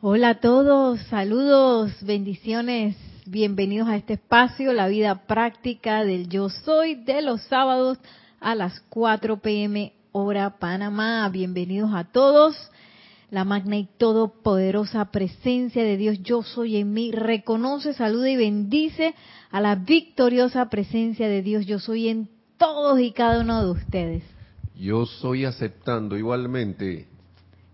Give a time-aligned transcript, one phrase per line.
[0.00, 6.94] Hola a todos, saludos, bendiciones, bienvenidos a este espacio, la vida práctica del yo soy
[6.94, 7.98] de los sábados
[8.38, 11.28] a las 4 pm hora Panamá.
[11.30, 12.54] Bienvenidos a todos.
[13.32, 19.16] La magna y todopoderosa presencia de Dios yo soy en mí reconoce, saluda y bendice
[19.50, 24.22] a la victoriosa presencia de Dios yo soy en todos y cada uno de ustedes.
[24.76, 27.08] Yo soy aceptando igualmente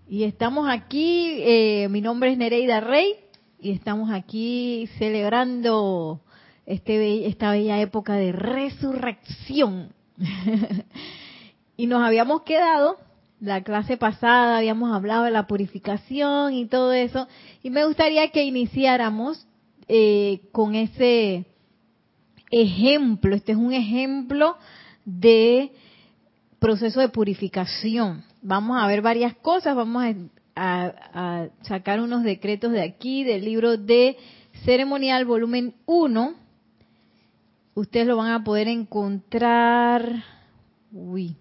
[0.09, 3.15] y estamos aquí, eh, mi nombre es Nereida Rey
[3.59, 6.21] y estamos aquí celebrando
[6.67, 9.95] este, esta bella época de resurrección.
[11.77, 12.99] y nos habíamos quedado,
[13.41, 17.27] la clase pasada habíamos hablado de la purificación y todo eso,
[17.63, 19.47] y me gustaría que iniciáramos
[19.89, 21.47] eh, con ese
[22.51, 24.57] ejemplo, este es un ejemplo
[25.07, 25.73] de
[26.59, 30.05] proceso de purificación vamos a ver varias cosas, vamos
[30.55, 34.17] a, sacar unos decretos de aquí, del libro de
[34.65, 36.35] ceremonial volumen 1.
[37.75, 40.23] Ustedes lo van a poder encontrar
[40.93, 41.37] uy,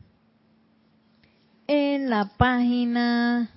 [1.67, 3.51] en la página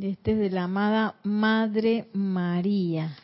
[0.00, 3.14] este es de la amada Madre María.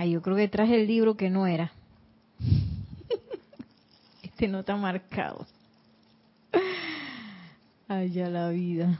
[0.00, 1.70] Ay, yo creo que traje el libro que no era.
[4.22, 5.46] Este no está marcado.
[7.86, 8.98] Ay, la vida.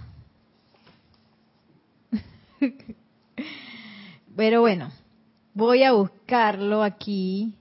[4.36, 4.92] Pero bueno,
[5.54, 7.54] voy a buscarlo aquí.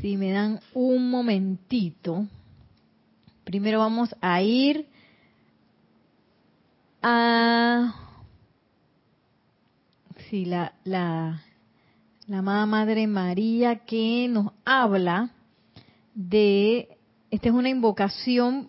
[0.00, 2.26] Si me dan un momentito.
[3.44, 4.88] Primero vamos a ir
[7.00, 7.94] a...
[10.28, 11.44] Sí, la, la,
[12.28, 15.30] la amada Madre María que nos habla
[16.14, 16.98] de,
[17.30, 18.68] esta es una invocación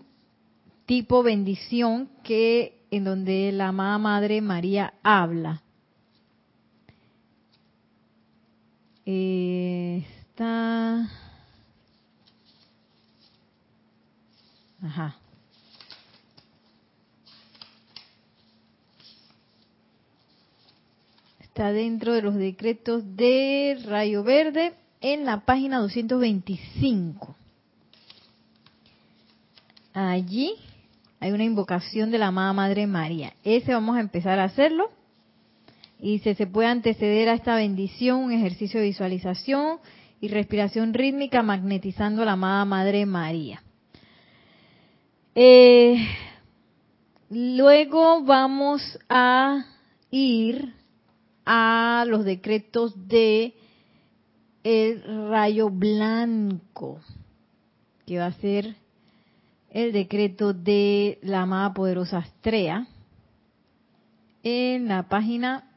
[0.85, 5.61] tipo bendición que en donde la amada Madre María habla.
[9.05, 11.09] está,
[14.83, 15.15] ajá.
[21.67, 27.35] Dentro de los decretos de Rayo Verde en la página 225.
[29.93, 30.53] Allí
[31.19, 33.33] hay una invocación de la amada Madre María.
[33.43, 34.89] Ese vamos a empezar a hacerlo.
[36.01, 39.79] Y se puede anteceder a esta bendición, un ejercicio de visualización
[40.21, 43.61] y respiración rítmica magnetizando a la amada Madre María.
[45.35, 46.07] Eh,
[47.29, 49.65] luego vamos a
[50.09, 50.78] ir
[51.51, 53.55] a los decretos de
[54.63, 56.99] el rayo blanco,
[58.05, 58.75] que va a ser
[59.71, 62.85] el decreto de la amada poderosa Astrea,
[64.43, 65.71] en la página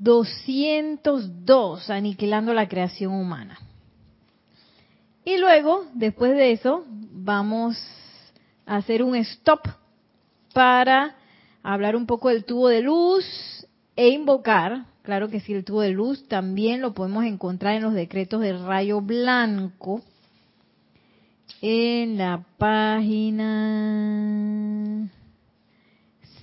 [0.00, 3.60] 202, aniquilando la creación humana.
[5.24, 7.78] Y luego, después de eso, vamos
[8.66, 9.68] a hacer un stop
[10.56, 11.14] para
[11.62, 13.26] hablar un poco del tubo de luz
[13.94, 17.92] e invocar, claro que sí, el tubo de luz también lo podemos encontrar en los
[17.92, 20.00] decretos del rayo blanco,
[21.60, 23.50] en la página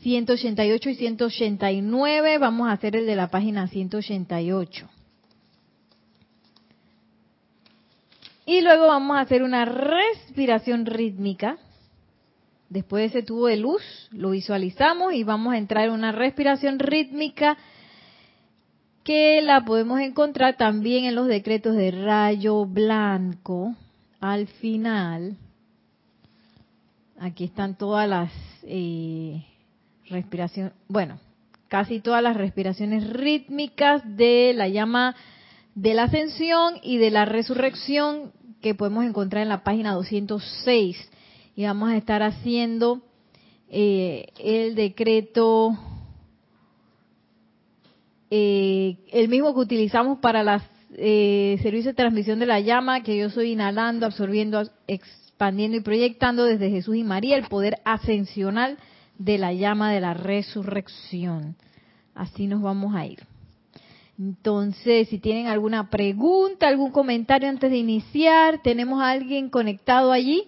[0.01, 4.87] 188 y 189, vamos a hacer el de la página 188.
[8.45, 11.57] Y luego vamos a hacer una respiración rítmica
[12.73, 16.79] Después de ese tubo de luz, lo visualizamos y vamos a entrar en una respiración
[16.79, 17.55] rítmica
[19.03, 23.75] que la podemos encontrar también en los decretos de rayo blanco.
[24.19, 25.37] Al final,
[27.19, 28.31] aquí están todas las
[28.63, 29.45] eh,
[30.09, 31.19] respiraciones, bueno,
[31.67, 35.15] casi todas las respiraciones rítmicas de la llama
[35.75, 38.31] de la ascensión y de la resurrección
[38.63, 41.11] que podemos encontrar en la página 206
[41.55, 43.01] y vamos a estar haciendo
[43.69, 45.77] eh, el decreto,
[48.29, 50.61] eh, el mismo que utilizamos para los
[50.95, 56.45] eh, servicios de transmisión de la llama, que yo soy inhalando, absorbiendo, expandiendo y proyectando
[56.45, 58.77] desde Jesús y María el poder ascensional
[59.17, 61.55] de la llama de la resurrección.
[62.15, 63.19] Así nos vamos a ir.
[64.19, 70.43] Entonces, si tienen alguna pregunta, algún comentario antes de iniciar, tenemos a alguien conectado allí.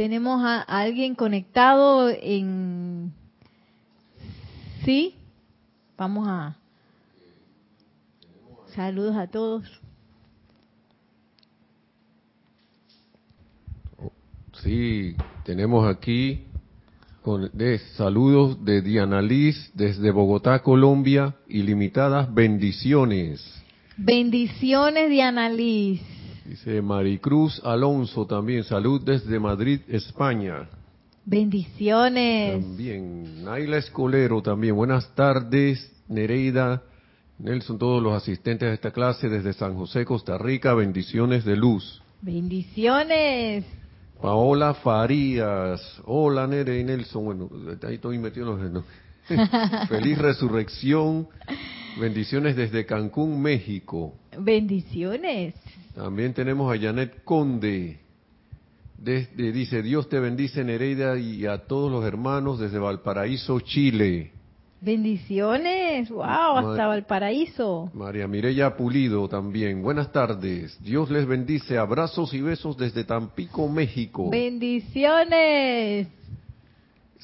[0.00, 3.12] Tenemos a, alguien conectado en,
[4.82, 5.14] Sí,
[5.98, 6.56] vamos a...
[8.74, 9.64] Saludos a todos.
[14.62, 16.46] Sí, tenemos aquí
[17.20, 23.62] con, de, saludos de Diana Liz desde Bogotá, Colombia, ilimitadas bendiciones.
[23.98, 26.00] Bendiciones, Diana Liz.
[26.50, 30.68] Dice Maricruz Alonso también, salud desde Madrid, España.
[31.24, 32.60] Bendiciones.
[32.60, 36.82] También, Naila Escolero también, buenas tardes, Nereida,
[37.38, 42.02] Nelson, todos los asistentes de esta clase desde San José, Costa Rica, bendiciones de luz.
[42.20, 43.64] Bendiciones.
[44.20, 47.48] Paola Farías, hola Nere y Nelson, bueno,
[47.86, 48.84] ahí estoy metido en los...
[49.88, 51.28] Feliz resurrección,
[51.98, 54.14] bendiciones desde Cancún, México.
[54.38, 55.54] Bendiciones.
[55.94, 57.98] También tenemos a Janet Conde,
[58.96, 64.32] desde, dice, Dios te bendice Nereida y a todos los hermanos desde Valparaíso, Chile.
[64.82, 67.90] Bendiciones, wow, hasta Valparaíso.
[67.92, 69.82] María Mireya Pulido también.
[69.82, 70.78] Buenas tardes.
[70.82, 71.76] Dios les bendice.
[71.76, 74.30] Abrazos y besos desde Tampico, México.
[74.30, 76.08] Bendiciones.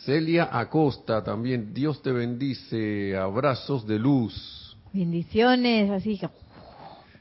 [0.05, 1.73] Celia Acosta también.
[1.75, 3.17] Dios te bendice.
[3.17, 4.77] Abrazos de luz.
[4.93, 6.29] Bendiciones, así que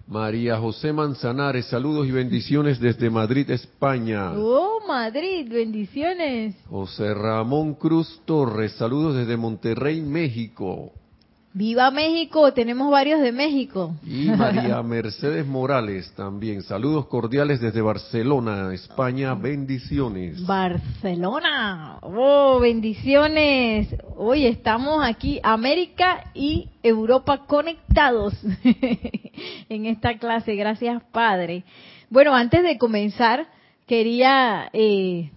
[0.07, 4.33] María José Manzanares, saludos y bendiciones desde Madrid, España.
[4.35, 6.55] Oh, Madrid, bendiciones.
[6.69, 10.91] José Ramón Cruz Torres, saludos desde Monterrey, México.
[11.57, 13.95] Viva México, tenemos varios de México.
[14.05, 20.45] Y María Mercedes Morales también, saludos cordiales desde Barcelona, España, bendiciones.
[20.45, 23.87] Barcelona, oh, bendiciones.
[24.17, 28.33] Hoy estamos aquí, América y Europa conectados
[29.69, 31.63] en esta clase, gracias Padre.
[32.09, 33.47] Bueno, antes de comenzar,
[33.87, 35.31] quería eh,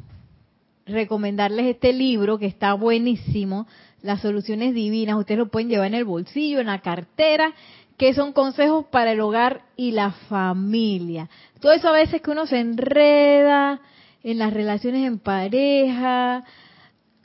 [0.84, 3.68] recomendarles este libro que está buenísimo
[4.02, 5.18] las soluciones divinas.
[5.18, 7.54] Ustedes lo pueden llevar en el bolsillo, en la cartera,
[7.96, 11.28] que son consejos para el hogar y la familia.
[11.60, 13.80] Todo eso a veces que uno se enreda
[14.22, 16.44] en las relaciones en pareja,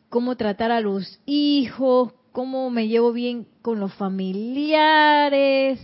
[0.10, 5.80] cómo tratar a los hijos, cómo me llevo bien con los familiares,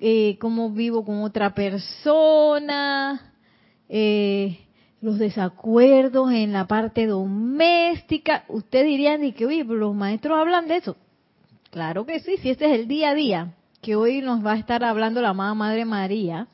[0.00, 3.34] eh, cómo vivo con otra persona,
[3.88, 4.58] eh,
[5.00, 8.44] los desacuerdos en la parte doméstica.
[8.48, 10.96] Ustedes dirían y que, oye, los maestros hablan de eso.
[11.70, 14.58] Claro que sí, si este es el día a día, que hoy nos va a
[14.58, 16.48] estar hablando la amada Madre María,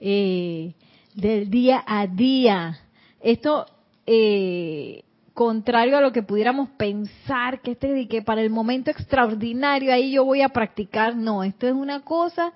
[0.00, 0.74] eh,
[1.14, 2.78] del día a día.
[3.20, 3.66] Esto,
[4.06, 5.04] eh,
[5.34, 10.24] contrario a lo que pudiéramos pensar, que este que para el momento extraordinario ahí yo
[10.24, 12.52] voy a practicar, no, esto es una cosa,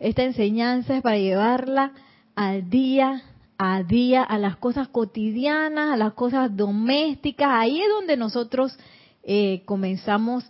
[0.00, 1.92] esta enseñanza es para llevarla
[2.34, 3.22] al día
[3.62, 7.48] a día, a las cosas cotidianas, a las cosas domésticas.
[7.50, 8.76] Ahí es donde nosotros
[9.22, 10.44] eh, comenzamos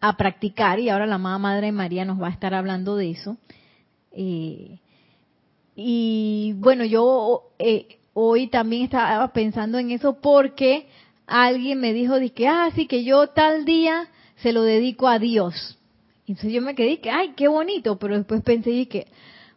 [0.00, 3.36] a practicar y ahora la amada Madre María nos va a estar hablando de eso.
[4.12, 4.78] Eh,
[5.76, 10.88] y bueno, yo eh, hoy también estaba pensando en eso porque
[11.28, 14.08] alguien me dijo de que, ah, sí, que yo tal día
[14.42, 15.78] se lo dedico a Dios.
[16.26, 19.06] Entonces yo me quedé que, ay, qué bonito, pero después pensé que,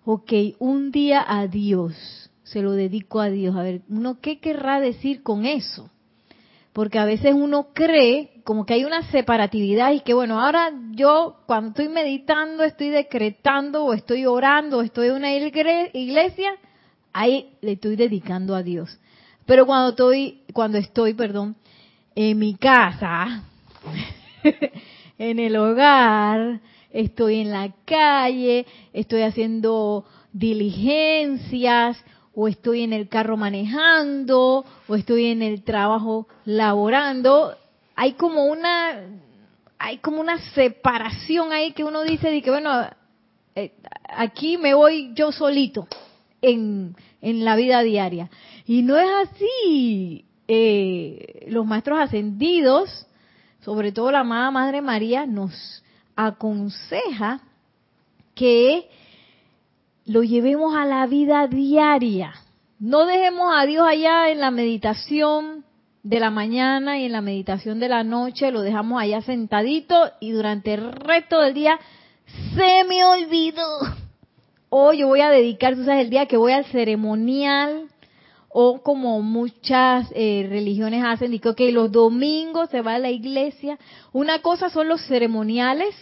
[0.05, 2.20] ok, un día a Dios
[2.51, 3.55] se lo dedico a Dios.
[3.55, 5.89] A ver, uno qué querrá decir con eso?
[6.73, 11.37] Porque a veces uno cree como que hay una separatividad y que bueno, ahora yo
[11.45, 16.53] cuando estoy meditando, estoy decretando o estoy orando o estoy en una iglesia,
[17.13, 18.99] ahí le estoy dedicando a Dios.
[19.45, 21.55] Pero cuando estoy, cuando estoy, perdón,
[22.15, 23.43] en mi casa,
[25.17, 32.01] en el hogar, estoy en la calle, estoy haciendo diligencias
[32.33, 37.55] o estoy en el carro manejando, o estoy en el trabajo laborando,
[37.95, 39.01] hay como una
[39.77, 42.87] hay como una separación ahí que uno dice de que bueno,
[43.55, 43.73] eh,
[44.09, 45.87] aquí me voy yo solito
[46.41, 48.29] en, en la vida diaria.
[48.65, 50.25] Y no es así.
[50.47, 53.07] Eh, los maestros ascendidos,
[53.61, 55.83] sobre todo la amada Madre María, nos
[56.15, 57.41] aconseja
[58.35, 58.89] que
[60.11, 62.33] lo llevemos a la vida diaria.
[62.79, 65.63] No dejemos a Dios allá en la meditación
[66.03, 70.31] de la mañana y en la meditación de la noche, lo dejamos allá sentadito y
[70.31, 71.79] durante el resto del día
[72.55, 73.67] se me olvidó.
[74.69, 77.87] Hoy yo voy a dedicar, tú sabes, el día que voy al ceremonial
[78.49, 83.79] o como muchas eh, religiones hacen, digo que los domingos se va a la iglesia.
[84.11, 85.95] Una cosa son los ceremoniales,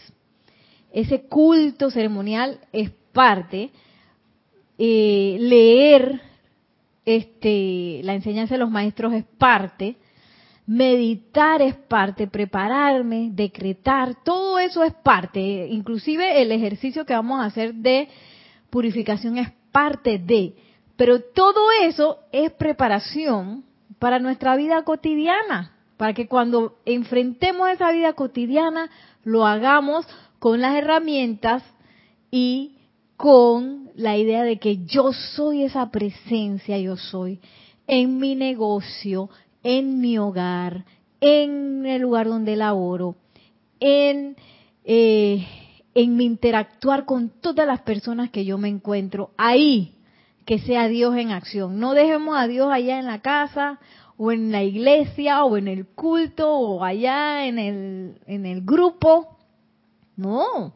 [0.91, 3.69] ese culto ceremonial es parte,
[4.79, 6.21] eh, leer
[7.05, 9.97] este, la enseñanza de los maestros es parte
[10.69, 17.45] meditar es parte, prepararme, decretar, todo eso es parte, inclusive el ejercicio que vamos a
[17.45, 18.07] hacer de
[18.69, 20.53] purificación es parte de,
[20.95, 23.63] pero todo eso es preparación
[23.97, 28.91] para nuestra vida cotidiana, para que cuando enfrentemos esa vida cotidiana
[29.23, 30.05] lo hagamos
[30.37, 31.63] con las herramientas
[32.29, 32.77] y
[33.19, 37.41] con la idea de que yo soy esa presencia, yo soy
[37.85, 39.29] en mi negocio,
[39.61, 40.85] en mi hogar,
[41.19, 43.17] en el lugar donde laboro,
[43.81, 44.37] en,
[44.85, 45.45] eh,
[45.93, 49.95] en mi interactuar con todas las personas que yo me encuentro, ahí
[50.45, 51.77] que sea Dios en acción.
[51.77, 53.81] No dejemos a Dios allá en la casa
[54.15, 59.35] o en la iglesia o en el culto o allá en el, en el grupo.
[60.15, 60.73] No,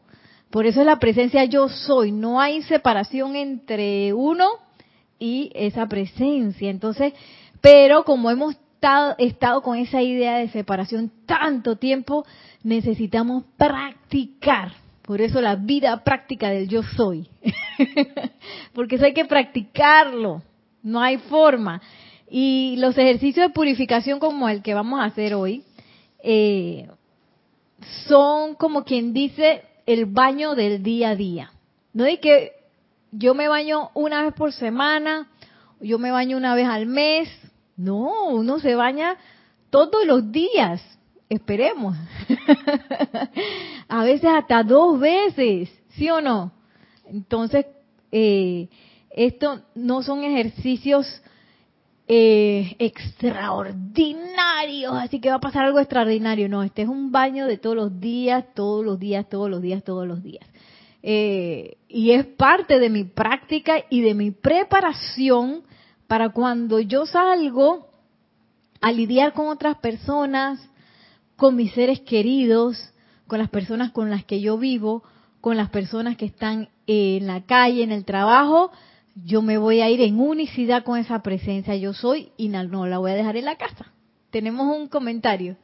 [0.54, 2.12] por eso es la presencia yo soy.
[2.12, 4.50] No hay separación entre uno
[5.18, 6.70] y esa presencia.
[6.70, 7.12] Entonces,
[7.60, 8.54] pero como hemos
[9.18, 12.24] estado, con esa idea de separación tanto tiempo,
[12.62, 14.74] necesitamos practicar.
[15.02, 17.26] Por eso la vida práctica del yo soy.
[18.74, 20.40] Porque eso hay que practicarlo.
[20.84, 21.82] No hay forma.
[22.30, 25.64] Y los ejercicios de purificación como el que vamos a hacer hoy,
[26.22, 26.86] eh,
[28.06, 31.52] son como quien dice el baño del día a día.
[31.92, 32.52] No es que
[33.12, 35.28] yo me baño una vez por semana,
[35.80, 37.28] yo me baño una vez al mes,
[37.76, 39.16] no, uno se baña
[39.70, 40.82] todos los días,
[41.28, 41.96] esperemos.
[43.88, 46.52] a veces hasta dos veces, ¿sí o no?
[47.06, 47.66] Entonces,
[48.10, 48.68] eh,
[49.10, 51.06] esto no son ejercicios
[52.06, 56.48] eh, extraordinarios, así que va a pasar algo extraordinario.
[56.48, 59.82] No, este es un baño de todos los días, todos los días, todos los días,
[59.82, 60.46] todos los días.
[61.02, 65.62] Eh, y es parte de mi práctica y de mi preparación
[66.06, 67.88] para cuando yo salgo
[68.80, 70.60] a lidiar con otras personas,
[71.36, 72.92] con mis seres queridos,
[73.26, 75.02] con las personas con las que yo vivo,
[75.40, 78.70] con las personas que están en la calle, en el trabajo,
[79.14, 82.98] yo me voy a ir en unicidad con esa presencia yo soy y no, la
[82.98, 83.92] voy a dejar en la casa.
[84.30, 85.56] Tenemos un comentario.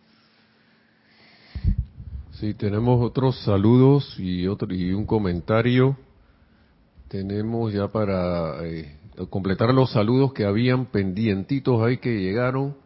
[2.33, 5.97] Sí, tenemos otros saludos y otro y un comentario.
[7.09, 8.97] Tenemos ya para eh,
[9.29, 12.77] completar los saludos que habían pendientitos ahí que llegaron.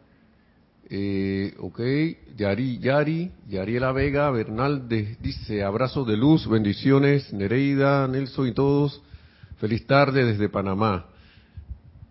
[0.89, 1.79] Eh, ok,
[2.35, 9.01] Yari, Yari, Yariela Vega Bernal dice abrazo de luz, bendiciones, Nereida, Nelson y todos.
[9.57, 11.05] Feliz tarde desde Panamá.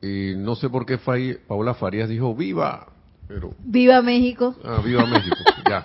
[0.00, 0.98] Eh, no sé por qué
[1.46, 2.88] Paula Farías dijo viva,
[3.26, 4.54] pero viva México.
[4.64, 5.36] Ah, viva México,
[5.68, 5.82] ya.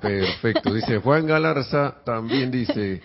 [0.00, 0.74] Perfecto.
[0.74, 3.00] Dice Juan Galarza también dice,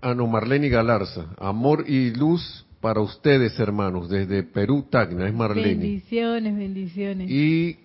[0.00, 5.68] Ano Marlene Galarza, amor y luz para ustedes, hermanos, desde Perú, Tacna, es Marlene.
[5.68, 7.30] Bendiciones, bendiciones.
[7.30, 7.78] Y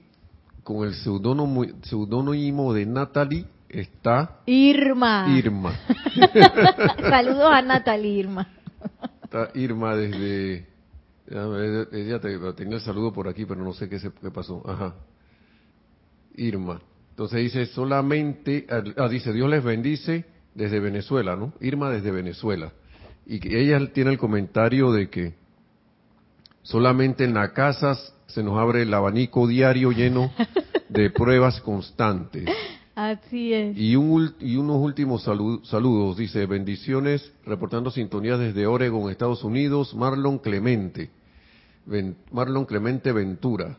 [0.63, 5.25] con el seudónimo de Natalie está Irma.
[5.30, 5.74] Irma.
[7.00, 8.48] Saludos a Natalie Irma.
[9.24, 10.68] Está Irma desde
[11.25, 12.20] ella
[12.56, 14.62] tenía el saludo por aquí, pero no sé qué, se, qué pasó.
[14.70, 14.94] Ajá.
[16.36, 16.82] Irma.
[17.12, 21.53] Entonces dice solamente, ah, dice Dios les bendice desde Venezuela, ¿no?
[21.60, 22.72] Irma desde Venezuela
[23.25, 25.34] y que ella tiene el comentario de que
[26.62, 30.32] solamente en las casas se nos abre el abanico diario lleno
[30.89, 32.50] de pruebas constantes.
[32.95, 33.77] Así es.
[33.77, 40.38] Y, un, y unos últimos saludos, dice, bendiciones, reportando sintonía desde Oregon, Estados Unidos, Marlon
[40.38, 41.09] Clemente,
[42.31, 43.77] Marlon Clemente Ventura,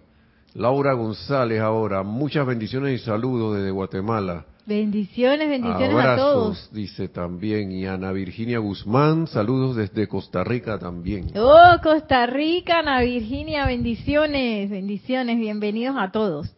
[0.55, 4.47] Laura González ahora, muchas bendiciones y saludos desde Guatemala.
[4.67, 6.71] Bendiciones, bendiciones a todos.
[6.73, 11.31] Dice también, y Ana Virginia Guzmán, saludos desde Costa Rica también.
[11.37, 16.51] Oh, Costa Rica, Ana Virginia, bendiciones, bendiciones, bienvenidos a todos.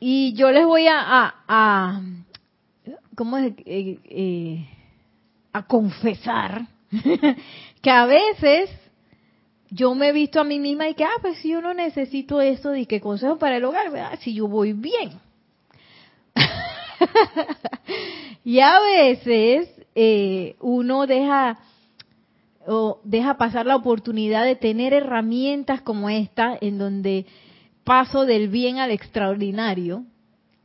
[0.00, 2.00] Y yo les voy a, a,
[3.14, 3.52] ¿cómo es?
[3.66, 4.66] Eh, eh,
[5.52, 6.66] a confesar
[7.82, 8.70] que a veces
[9.68, 12.40] yo me he visto a mí misma y que, ah, pues si yo no necesito
[12.40, 14.18] eso, de que consejo para el hogar, ¿verdad?
[14.22, 15.10] Si yo voy bien
[18.44, 21.58] y a veces eh, uno deja
[22.66, 27.26] o deja pasar la oportunidad de tener herramientas como esta en donde
[27.90, 30.04] paso del bien al extraordinario,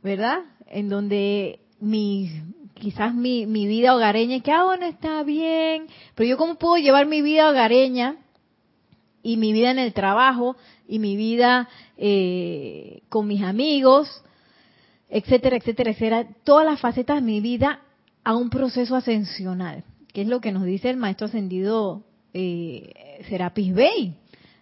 [0.00, 0.44] ¿verdad?
[0.68, 2.30] En donde mi
[2.74, 7.06] quizás mi, mi vida hogareña, que ah, no está bien, pero yo cómo puedo llevar
[7.06, 8.14] mi vida hogareña
[9.24, 10.56] y mi vida en el trabajo
[10.86, 14.22] y mi vida eh, con mis amigos
[15.08, 17.80] etcétera, etcétera, etcétera, todas las facetas de mi vida
[18.22, 23.74] a un proceso ascensional, que es lo que nos dice el maestro ascendido eh, Serapis
[23.74, 24.14] Bey.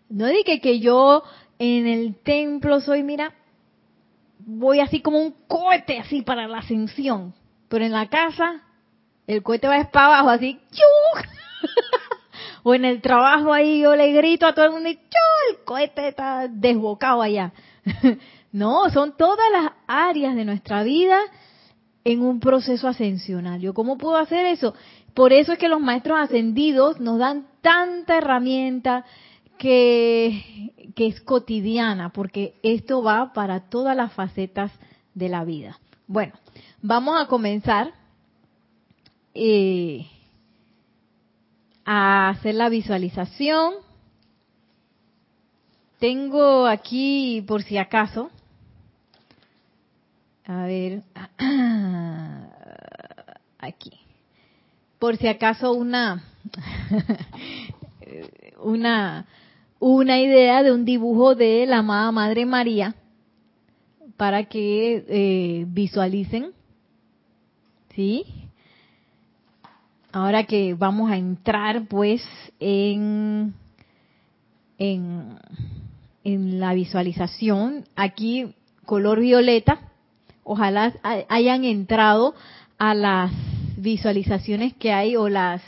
[0.09, 1.25] No dije que yo
[1.67, 3.33] En el templo soy, mira,
[4.39, 7.33] voy así como un cohete así para la ascensión.
[7.71, 8.61] Pero en la casa,
[9.27, 11.27] el cohete va para abajo así, ¡chuk!
[12.65, 16.09] o en el trabajo ahí yo le grito a todo el mundo y el cohete
[16.09, 17.55] está desbocado allá.
[18.53, 21.19] no, son todas las áreas de nuestra vida
[22.05, 23.59] en un proceso ascensional.
[23.59, 24.75] ¿Yo cómo puedo hacer eso?
[25.15, 29.07] Por eso es que los maestros ascendidos nos dan tanta herramienta
[29.65, 34.71] que, es cotidiana, porque esto va para todas las facetas
[35.15, 35.79] de la vida.
[36.07, 36.35] Bueno,
[36.83, 37.95] vamos a comenzar
[39.33, 40.07] eh,
[41.87, 43.73] a hacer la visualización.
[45.99, 48.31] Tengo aquí, por si acaso,
[50.45, 51.05] a ver,
[53.59, 53.99] aquí,
[54.99, 56.23] por si acaso una,
[58.63, 59.27] una,
[59.87, 62.95] una idea de un dibujo de la amada Madre María
[64.17, 66.53] para que eh, visualicen,
[67.95, 68.25] ¿sí?
[70.11, 72.23] Ahora que vamos a entrar pues
[72.61, 73.53] en,
[74.79, 75.37] en,
[76.25, 78.55] en la visualización, aquí
[78.87, 79.81] color violeta,
[80.45, 80.95] ojalá
[81.29, 82.35] hayan entrado
[82.79, 83.33] a las
[83.77, 85.61] visualizaciones que hay o las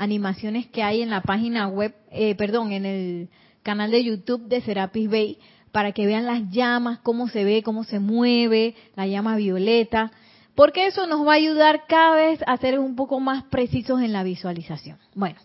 [0.00, 3.28] animaciones que hay en la página web, eh, perdón, en el
[3.62, 5.38] canal de YouTube de Serapis Bay,
[5.72, 10.10] para que vean las llamas, cómo se ve, cómo se mueve, la llama violeta,
[10.54, 14.14] porque eso nos va a ayudar cada vez a ser un poco más precisos en
[14.14, 14.96] la visualización.
[15.14, 15.38] Bueno,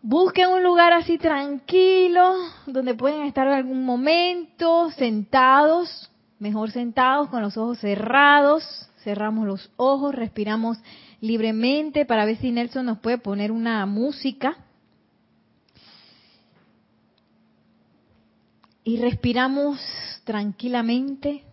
[0.00, 2.34] busquen un lugar así tranquilo,
[2.66, 9.70] donde pueden estar en algún momento, sentados, mejor sentados con los ojos cerrados, cerramos los
[9.76, 10.78] ojos, respiramos
[11.22, 14.56] libremente para ver si Nelson nos puede poner una música.
[18.84, 19.80] Y respiramos
[20.24, 21.44] tranquilamente,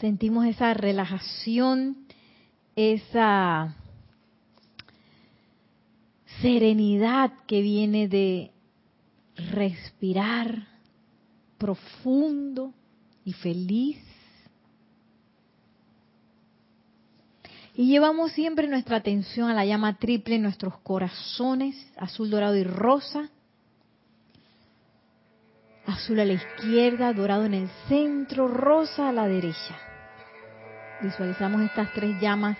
[0.00, 2.06] sentimos esa relajación,
[2.76, 3.74] esa
[6.40, 8.52] serenidad que viene de
[9.34, 10.68] respirar
[11.58, 12.72] profundo
[13.24, 14.07] y feliz.
[17.78, 22.64] Y llevamos siempre nuestra atención a la llama triple en nuestros corazones, azul, dorado y
[22.64, 23.28] rosa.
[25.86, 29.78] Azul a la izquierda, dorado en el centro, rosa a la derecha.
[31.02, 32.58] Visualizamos estas tres llamas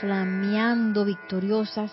[0.00, 1.90] flameando, victoriosas,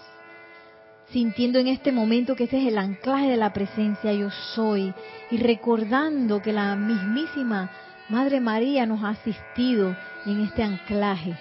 [1.10, 4.94] sintiendo en este momento que ese es el anclaje de la presencia yo soy
[5.32, 7.72] y recordando que la mismísima
[8.10, 9.96] Madre María nos ha asistido
[10.28, 11.36] en este anclaje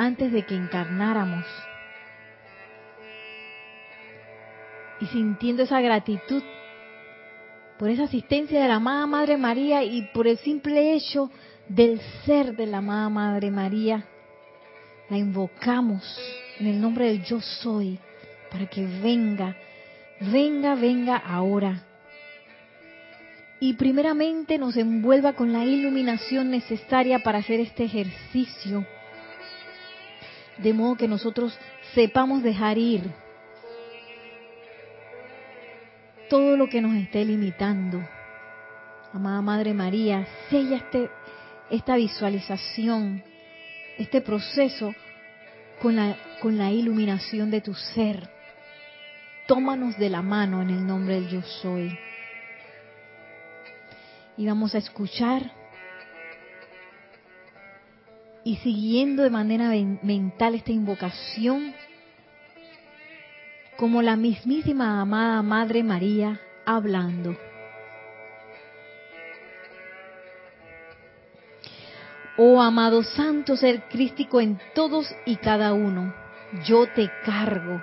[0.00, 1.44] antes de que encarnáramos.
[4.98, 6.42] Y sintiendo esa gratitud
[7.78, 11.30] por esa asistencia de la amada Madre María y por el simple hecho
[11.68, 14.06] del ser de la amada Madre María,
[15.10, 16.02] la invocamos
[16.58, 17.98] en el nombre del yo soy
[18.50, 19.54] para que venga,
[20.20, 21.82] venga, venga ahora
[23.60, 28.86] y primeramente nos envuelva con la iluminación necesaria para hacer este ejercicio,
[30.62, 31.56] de modo que nosotros
[31.94, 33.10] sepamos dejar ir
[36.28, 38.00] todo lo que nos esté limitando.
[39.12, 41.10] Amada Madre María, sella este,
[41.70, 43.22] esta visualización,
[43.98, 44.94] este proceso
[45.82, 48.28] con la, con la iluminación de tu ser.
[49.48, 51.98] Tómanos de la mano en el nombre del yo soy
[54.40, 55.52] y vamos a escuchar
[58.44, 59.70] y siguiendo de manera
[60.02, 61.74] mental esta invocación
[63.76, 67.36] como la mismísima amada Madre María hablando.
[72.36, 76.14] Oh amado Santo Ser Crístico en todos y cada uno,
[76.64, 77.82] yo te cargo.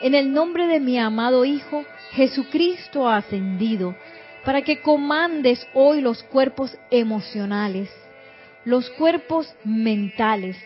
[0.00, 3.94] En el nombre de mi amado Hijo, Jesucristo ascendido,
[4.44, 7.90] para que comandes hoy los cuerpos emocionales,
[8.64, 10.56] los cuerpos mentales,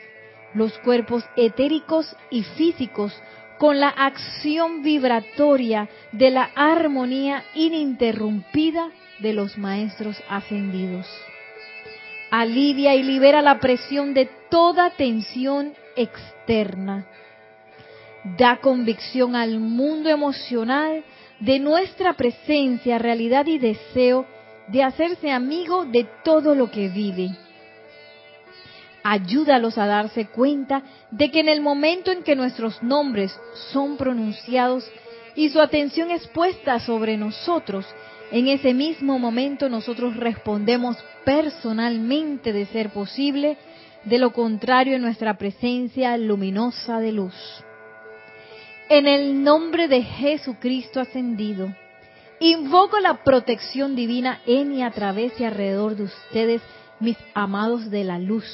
[0.55, 3.13] los cuerpos etéricos y físicos
[3.59, 11.07] con la acción vibratoria de la armonía ininterrumpida de los maestros ascendidos.
[12.31, 17.07] Alivia y libera la presión de toda tensión externa.
[18.37, 21.05] Da convicción al mundo emocional
[21.41, 24.27] de nuestra presencia, realidad y deseo
[24.69, 27.31] de hacerse amigo de todo lo que vive.
[29.11, 33.35] Ayúdalos a darse cuenta de que en el momento en que nuestros nombres
[33.73, 34.85] son pronunciados
[35.35, 37.87] y su atención es puesta sobre nosotros,
[38.31, 43.57] En ese mismo momento nosotros respondemos personalmente de ser posible,
[44.05, 47.35] de lo contrario en nuestra presencia luminosa de luz.
[48.91, 51.75] En el nombre de Jesucristo ascendido,
[52.41, 56.61] invoco la protección divina en y a través y alrededor de ustedes,
[57.01, 58.45] mis amados de la luz.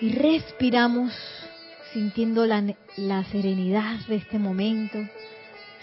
[0.00, 1.12] Y respiramos
[1.92, 2.62] sintiendo la,
[2.96, 4.98] la serenidad de este momento,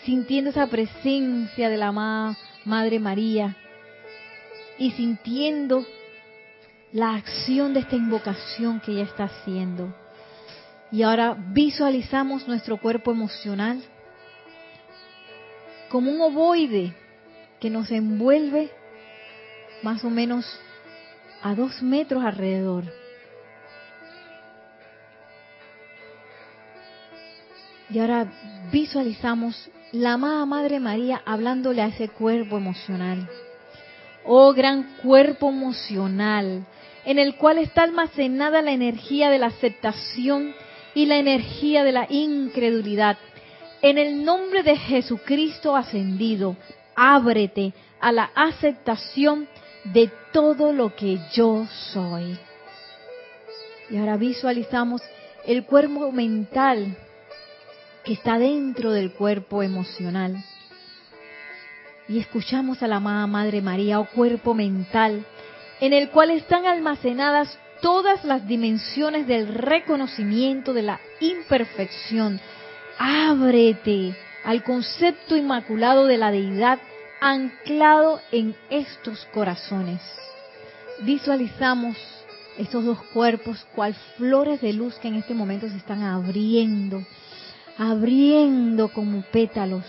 [0.06, 1.91] sintiendo esa presencia de la
[2.65, 3.56] Madre María
[4.77, 5.86] y sintiendo
[6.91, 9.93] la acción de esta invocación que ella está haciendo.
[10.91, 13.84] Y ahora visualizamos nuestro cuerpo emocional
[15.89, 16.93] como un ovoide
[17.60, 18.71] que nos envuelve
[19.84, 20.45] más o menos
[21.41, 22.86] a dos metros alrededor.
[27.89, 28.28] Y ahora
[28.71, 33.30] visualizamos la amada Madre María hablándole a ese cuerpo emocional.
[34.26, 36.65] Oh gran cuerpo emocional,
[37.06, 40.54] en el cual está almacenada la energía de la aceptación
[40.93, 43.17] y la energía de la incredulidad.
[43.82, 46.58] En el nombre de Jesucristo ascendido,
[46.95, 49.47] ábrete a la aceptación
[49.86, 52.38] de todo lo que yo soy.
[53.89, 55.02] Y ahora visualizamos
[55.45, 56.97] el cuerpo mental
[58.08, 60.41] que está dentro del cuerpo emocional.
[62.08, 65.26] Y escuchamos a la amada Madre María o cuerpo mental,
[65.82, 72.39] en el cual están almacenadas todas las dimensiones del reconocimiento de la imperfección.
[72.98, 74.15] Ábrete
[74.46, 76.80] al concepto inmaculado de la deidad
[77.20, 80.00] anclado en estos corazones.
[81.02, 81.98] Visualizamos
[82.58, 87.04] estos dos cuerpos cual flores de luz que en este momento se están abriendo
[87.78, 89.86] abriendo como pétalos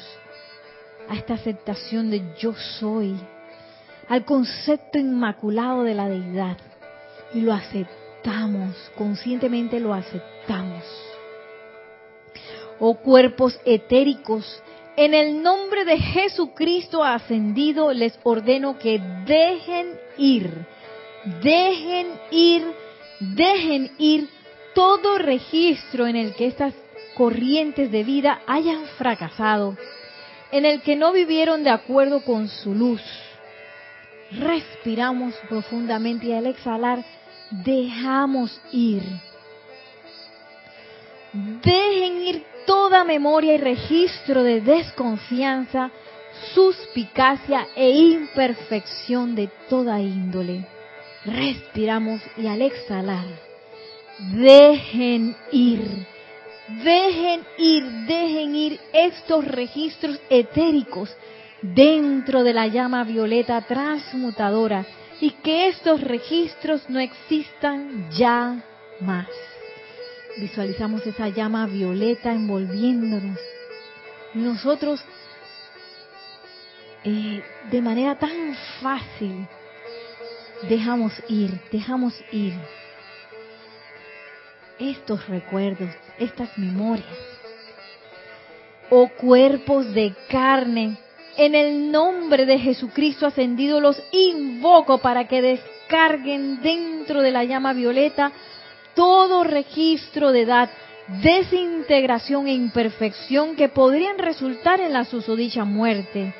[1.09, 3.16] a esta aceptación de yo soy,
[4.09, 6.57] al concepto inmaculado de la deidad.
[7.35, 10.85] Y lo aceptamos, conscientemente lo aceptamos.
[12.79, 14.62] Oh cuerpos etéricos,
[14.96, 20.51] en el nombre de Jesucristo ascendido les ordeno que dejen ir,
[21.42, 22.64] dejen ir,
[23.20, 24.29] dejen ir
[24.74, 26.74] todo registro en el que estas
[27.18, 29.76] corrientes de vida hayan fracasado,
[30.52, 33.02] en el que no vivieron de acuerdo con su luz.
[34.31, 37.04] Respiramos profundamente y al exhalar
[37.50, 39.02] dejamos ir.
[41.33, 45.90] Dejen ir toda memoria y registro de desconfianza,
[46.54, 50.66] suspicacia e imperfección de toda índole.
[51.24, 53.26] Respiramos y al exhalar,
[54.18, 56.07] dejen ir
[56.68, 61.14] Dejen ir, dejen ir estos registros etéricos
[61.62, 64.85] dentro de la llama violeta transmutadora
[65.20, 68.62] y que estos registros no existan ya
[69.00, 69.28] más.
[70.38, 73.38] Visualizamos esa llama violeta envolviéndonos.
[74.35, 75.02] Nosotros,
[77.04, 79.48] eh, de manera tan fácil,
[80.68, 82.52] dejamos ir, dejamos ir
[84.78, 87.07] estos recuerdos, estas memorias.
[88.90, 90.96] Oh cuerpos de carne,
[91.37, 97.72] en el nombre de Jesucristo ascendido los invoco para que descarguen dentro de la llama
[97.72, 98.33] violeta
[98.94, 100.70] todo registro de edad,
[101.22, 106.35] desintegración e imperfección que podrían resultar en la susodicha muerte.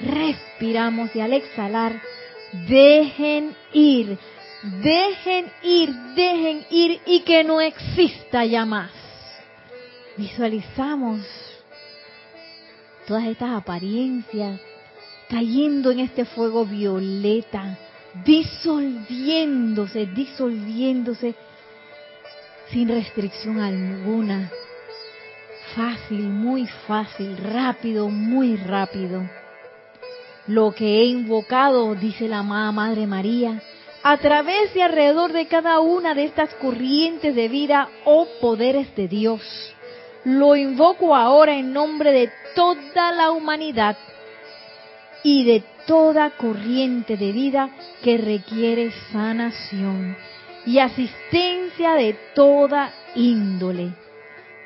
[0.00, 2.00] Respiramos y al exhalar,
[2.68, 4.18] dejen ir
[4.82, 8.90] Dejen ir, dejen ir y que no exista ya más.
[10.16, 11.20] Visualizamos
[13.06, 14.60] todas estas apariencias
[15.28, 17.76] cayendo en este fuego violeta,
[18.24, 21.34] disolviéndose, disolviéndose
[22.70, 24.50] sin restricción alguna.
[25.74, 29.28] Fácil, muy fácil, rápido, muy rápido.
[30.46, 33.60] Lo que he invocado, dice la amada Madre María,
[34.02, 38.94] a través y alrededor de cada una de estas corrientes de vida o oh poderes
[38.94, 39.42] de Dios.
[40.26, 43.96] Lo invoco ahora en nombre de toda la humanidad
[45.22, 47.70] y de toda corriente de vida
[48.02, 50.16] que requiere sanación
[50.66, 53.92] y asistencia de toda índole.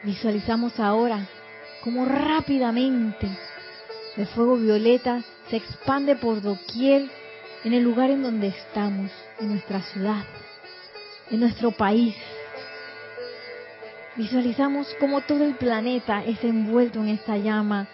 [0.02, 1.28] Visualizamos ahora
[1.84, 3.28] cómo rápidamente
[4.16, 7.02] el fuego violeta se expande por doquier
[7.64, 10.24] en el lugar en donde estamos, en nuestra ciudad,
[11.30, 12.16] en nuestro país.
[14.20, 17.88] Visualizamos cómo todo el planeta es envuelto en esta llama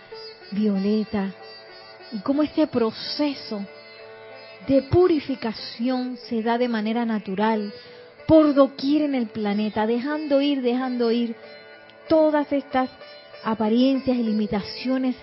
[0.50, 1.32] violeta
[2.10, 3.64] y cómo este proceso
[4.66, 7.72] de purificación se da de manera natural
[8.26, 11.36] por doquier en el planeta, dejando ir, dejando ir
[12.08, 12.90] todas estas
[13.44, 15.14] apariencias y limitaciones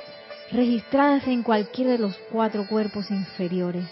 [0.53, 3.83] registradas en cualquiera de los cuatro cuerpos inferiores.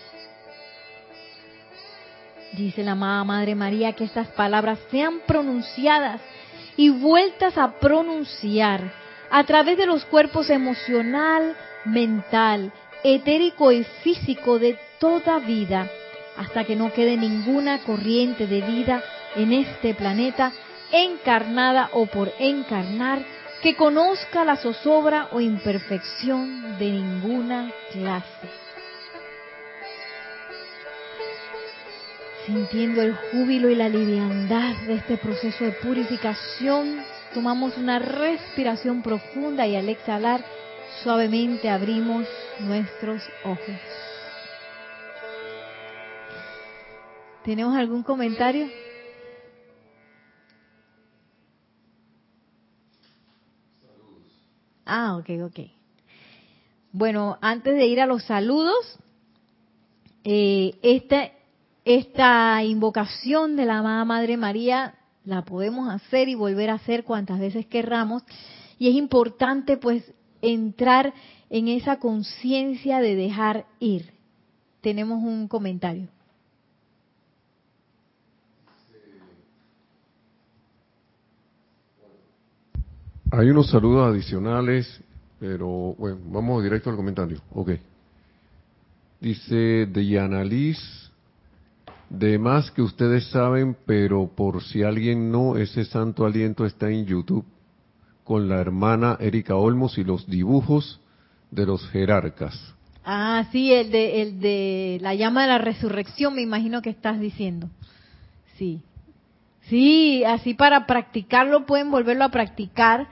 [2.53, 6.21] Dice la amada Madre María que estas palabras sean pronunciadas
[6.77, 8.93] y vueltas a pronunciar
[9.29, 11.55] a través de los cuerpos emocional,
[11.85, 12.71] mental,
[13.03, 15.89] etérico y físico de toda vida,
[16.37, 19.01] hasta que no quede ninguna corriente de vida
[19.35, 20.51] en este planeta,
[20.91, 23.23] encarnada o por encarnar,
[23.61, 28.60] que conozca la zozobra o imperfección de ninguna clase.
[32.51, 36.97] Sintiendo el júbilo y la liviandad de este proceso de purificación,
[37.33, 40.43] tomamos una respiración profunda y al exhalar
[41.01, 42.27] suavemente abrimos
[42.59, 43.77] nuestros ojos.
[47.45, 48.67] ¿Tenemos algún comentario?
[54.85, 55.59] Ah, ok, ok.
[56.91, 58.99] Bueno, antes de ir a los saludos,
[60.25, 61.31] eh, esta,
[61.85, 67.39] esta invocación de la amada Madre María la podemos hacer y volver a hacer cuantas
[67.39, 68.23] veces querramos.
[68.77, 70.03] Y es importante pues
[70.41, 71.13] entrar
[71.49, 74.11] en esa conciencia de dejar ir.
[74.81, 76.07] Tenemos un comentario.
[83.33, 85.01] Hay unos saludos adicionales,
[85.39, 87.39] pero bueno, vamos directo al comentario.
[87.53, 87.71] Ok.
[89.21, 89.87] Dice
[90.45, 91.00] Liz,
[92.11, 97.05] de más que ustedes saben, pero por si alguien no, ese santo aliento está en
[97.05, 97.45] YouTube
[98.25, 100.99] con la hermana Erika Olmos y los dibujos
[101.51, 102.75] de los jerarcas.
[103.05, 107.19] Ah, sí, el de, el de la llama de la resurrección, me imagino que estás
[107.19, 107.69] diciendo.
[108.57, 108.81] Sí.
[109.69, 113.07] Sí, así para practicarlo pueden volverlo a practicar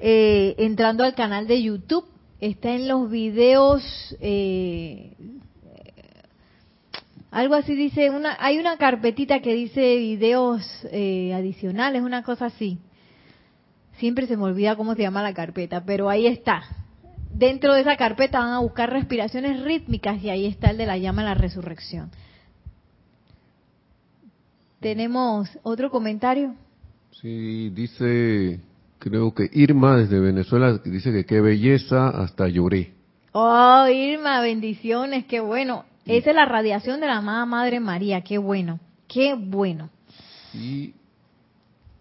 [0.00, 2.04] eh, entrando al canal de YouTube.
[2.40, 3.82] Está en los videos,
[4.20, 5.14] eh,
[7.30, 12.78] algo así dice, una, hay una carpetita que dice videos eh, adicionales, una cosa así.
[13.98, 16.62] Siempre se me olvida cómo se llama la carpeta, pero ahí está.
[17.32, 20.96] Dentro de esa carpeta van a buscar respiraciones rítmicas y ahí está el de la
[20.96, 22.10] llama de la resurrección.
[24.80, 26.54] ¿Tenemos otro comentario?
[27.20, 28.60] Sí, dice,
[28.98, 32.92] creo que Irma desde Venezuela dice que qué belleza, hasta lloré.
[33.32, 35.84] Oh, Irma, bendiciones, qué bueno.
[36.08, 39.90] Esa es la radiación de la amada Madre María, qué bueno, qué bueno.
[40.54, 40.94] Y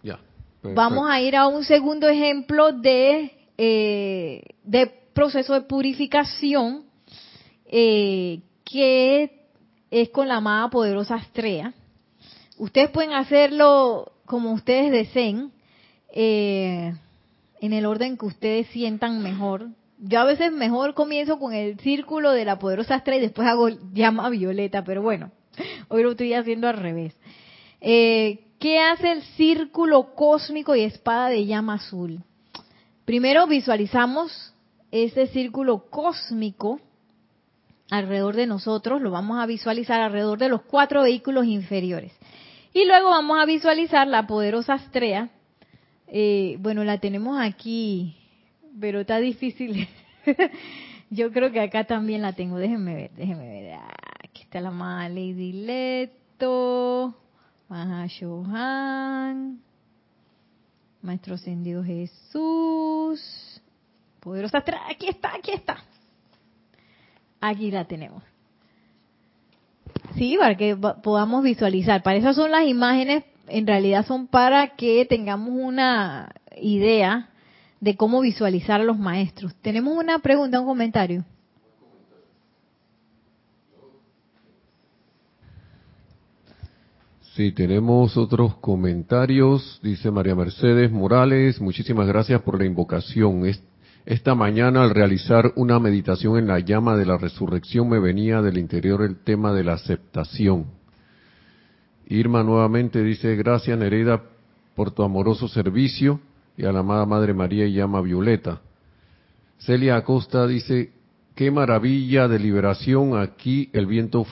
[0.02, 0.20] ya.
[0.64, 6.86] Vamos a ir a un segundo ejemplo de, eh, de proceso de purificación
[7.66, 9.32] eh, que
[9.92, 11.74] es con la amada poderosa Astrea.
[12.58, 15.52] Ustedes pueden hacerlo como ustedes deseen,
[16.14, 16.94] eh,
[17.60, 19.68] en el orden que ustedes sientan mejor.
[20.00, 23.70] Yo a veces mejor comienzo con el círculo de la poderosa Astrea y después hago
[23.94, 25.32] llama violeta, pero bueno,
[25.88, 27.16] hoy lo estoy haciendo al revés.
[27.82, 32.24] Eh, ¿Qué hace el círculo cósmico y espada de llama azul?
[33.06, 34.54] Primero visualizamos
[34.92, 36.80] ese círculo cósmico
[37.90, 42.14] alrededor de nosotros, lo vamos a visualizar alrededor de los cuatro vehículos inferiores.
[42.74, 45.30] Y luego vamos a visualizar la poderosa estrella.
[46.08, 48.17] Eh, bueno, la tenemos aquí,
[48.80, 49.88] pero está difícil.
[51.10, 52.58] Yo creo que acá también la tengo.
[52.58, 53.74] Déjenme ver, déjenme ver.
[53.74, 57.16] Ah, aquí está la más Lady Leto.
[57.70, 59.60] Mahashohan,
[61.02, 63.62] Maestro Ascendido Jesús,
[64.22, 65.78] poderosa aquí está, aquí está.
[67.42, 68.24] Aquí la tenemos.
[70.16, 72.02] Sí, para que podamos visualizar.
[72.04, 77.30] Para eso son las imágenes, en realidad son para que tengamos una idea
[77.80, 79.54] de cómo visualizar a los maestros.
[79.62, 81.24] Tenemos una pregunta, un comentario.
[87.36, 89.80] Sí, tenemos otros comentarios.
[89.84, 93.44] Dice María Mercedes Morales, muchísimas gracias por la invocación.
[94.08, 98.58] Esta mañana al realizar una meditación en la llama de la resurrección me venía del
[98.58, 100.66] interior el tema de la aceptación.
[102.08, 104.24] Irma nuevamente dice, gracias Nereida
[104.74, 106.20] por tu amoroso servicio
[106.58, 108.62] y a la amada Madre María y llama Violeta.
[109.60, 110.92] Celia Acosta dice,
[111.36, 114.24] qué maravilla de liberación aquí el viento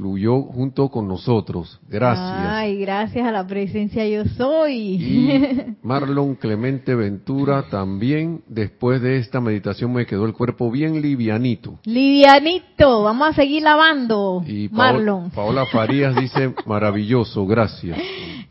[0.00, 1.78] fluyó junto con nosotros.
[1.86, 2.48] Gracias.
[2.48, 4.94] Ay, gracias a la presencia yo soy.
[4.94, 11.78] Y Marlon Clemente Ventura también, después de esta meditación me quedó el cuerpo bien livianito.
[11.84, 15.30] Livianito, vamos a seguir lavando, Y Marlon.
[15.32, 17.98] Paola Farías dice, maravilloso, gracias.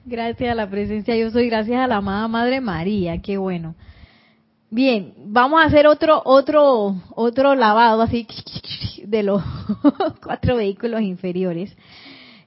[0.05, 3.73] Gracias a la presencia yo soy, gracias a la amada Madre María, qué bueno.
[4.71, 8.27] Bien, vamos a hacer otro otro otro lavado así
[9.03, 9.41] de los
[10.23, 11.75] cuatro vehículos inferiores.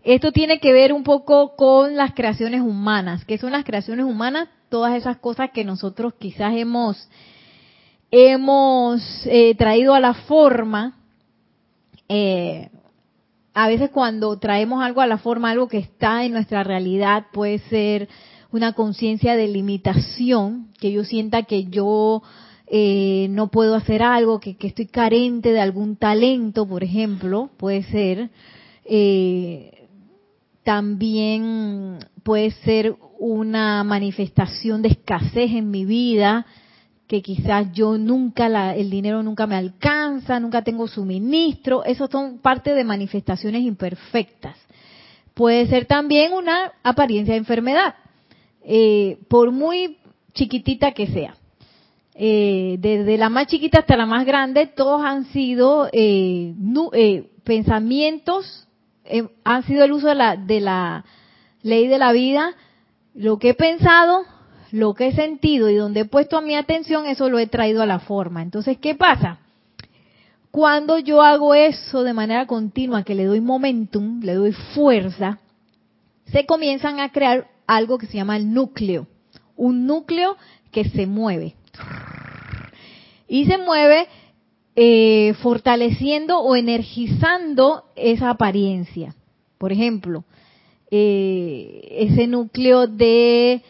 [0.04, 3.24] Esto tiene que ver un poco con las creaciones humanas.
[3.24, 4.48] ¿Qué son las creaciones humanas?
[4.68, 7.08] Todas esas cosas que nosotros quizás hemos
[8.12, 10.94] hemos eh, traído a la forma.
[12.08, 12.68] eh,
[13.54, 17.58] a veces cuando traemos algo a la forma, algo que está en nuestra realidad, puede
[17.58, 18.08] ser
[18.52, 22.22] una conciencia de limitación, que yo sienta que yo
[22.66, 27.82] eh, no puedo hacer algo, que, que estoy carente de algún talento, por ejemplo, puede
[27.84, 28.30] ser.
[28.84, 29.88] Eh,
[30.64, 36.46] también puede ser una manifestación de escasez en mi vida,
[37.06, 42.38] que quizás yo nunca, la, el dinero nunca me alcanza, nunca tengo suministro, esos son
[42.38, 44.56] parte de manifestaciones imperfectas.
[45.34, 47.94] Puede ser también una apariencia de enfermedad,
[48.64, 49.98] eh, por muy
[50.34, 51.34] chiquitita que sea.
[52.14, 56.54] Eh, desde la más chiquita hasta la más grande, todos han sido eh,
[56.92, 58.68] eh, pensamientos,
[59.04, 61.04] eh, han sido el uso de la, de la
[61.62, 62.54] ley de la vida,
[63.14, 64.24] lo que he pensado,
[64.72, 67.86] lo que he sentido y donde he puesto mi atención, eso lo he traído a
[67.86, 68.42] la forma.
[68.42, 69.38] Entonces, ¿qué pasa?
[70.50, 75.38] Cuando yo hago eso de manera continua, que le doy momentum, le doy fuerza,
[76.26, 79.06] se comienzan a crear algo que se llama el núcleo.
[79.56, 80.36] Un núcleo
[80.70, 81.54] que se mueve.
[83.28, 84.08] Y se mueve
[84.74, 89.14] eh, fortaleciendo o energizando esa apariencia.
[89.58, 90.24] Por ejemplo,
[90.90, 93.62] eh, ese núcleo de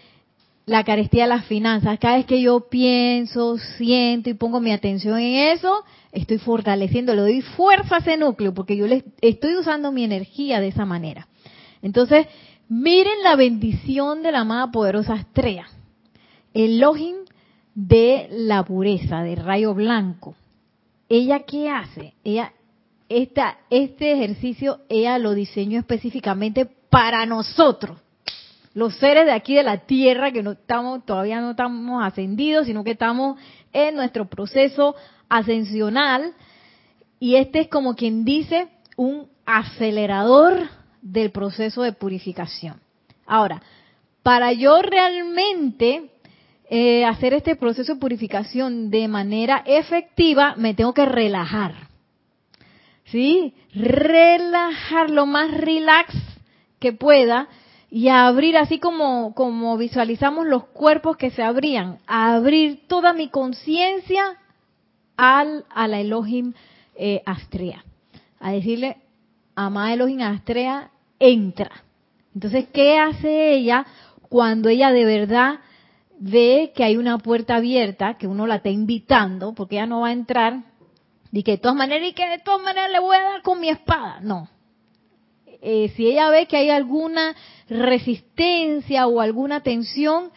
[0.66, 1.98] la carestía de las finanzas.
[1.98, 7.22] Cada vez que yo pienso, siento y pongo mi atención en eso, estoy fortaleciendo, le
[7.22, 11.28] doy fuerza a ese núcleo porque yo le estoy usando mi energía de esa manera.
[11.82, 12.26] Entonces,
[12.72, 15.66] miren la bendición de la amada poderosa estrella.
[16.54, 17.16] El login
[17.74, 20.34] de la pureza, del rayo blanco.
[21.06, 22.14] ¿Ella qué hace?
[22.24, 22.54] Ella,
[23.10, 27.98] esta, este ejercicio, ella lo diseñó específicamente para nosotros
[28.74, 32.84] los seres de aquí de la tierra que no estamos todavía no estamos ascendidos sino
[32.84, 33.38] que estamos
[33.70, 34.94] en nuestro proceso
[35.28, 36.32] ascensional
[37.20, 40.70] y este es como quien dice un acelerador
[41.02, 42.80] del proceso de purificación.
[43.26, 43.60] Ahora
[44.22, 46.10] para yo realmente
[46.70, 51.88] eh, hacer este proceso de purificación de manera efectiva me tengo que relajar.
[53.06, 56.14] Sí relajar lo más relax
[56.78, 57.48] que pueda
[57.90, 64.38] y abrir así como, como visualizamos los cuerpos que se abrían, abrir toda mi conciencia
[65.16, 66.54] al a la Elohim
[66.94, 68.96] eh, a decirle,
[69.54, 71.70] amada Elohim Astrea, entra.
[72.34, 73.86] Entonces, ¿qué hace ella
[74.28, 75.60] cuando ella de verdad
[76.18, 80.08] ve que hay una puerta abierta, que uno la está invitando, porque ella no va
[80.08, 80.62] a entrar,
[81.30, 83.60] y que de todas maneras, y que de todas maneras le voy a dar con
[83.60, 84.20] mi espada?
[84.20, 84.48] No,
[85.64, 87.36] eh, si ella ve que hay alguna
[87.68, 90.30] resistencia o alguna tensión,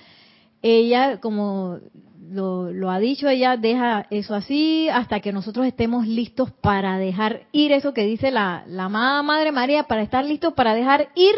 [0.62, 1.80] ella, como
[2.30, 7.48] lo, lo, ha dicho, ella deja eso así hasta que nosotros estemos listos para dejar
[7.52, 11.36] ir eso que dice la, la amada Madre María, para estar listos para dejar ir,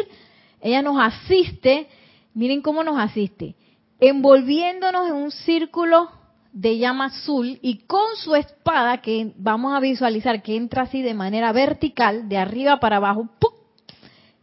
[0.60, 1.88] ella nos asiste,
[2.34, 3.54] miren cómo nos asiste,
[4.00, 6.10] envolviéndonos en un círculo
[6.52, 11.14] de llama azul y con su espada que vamos a visualizar que entra así de
[11.14, 13.28] manera vertical, de arriba para abajo,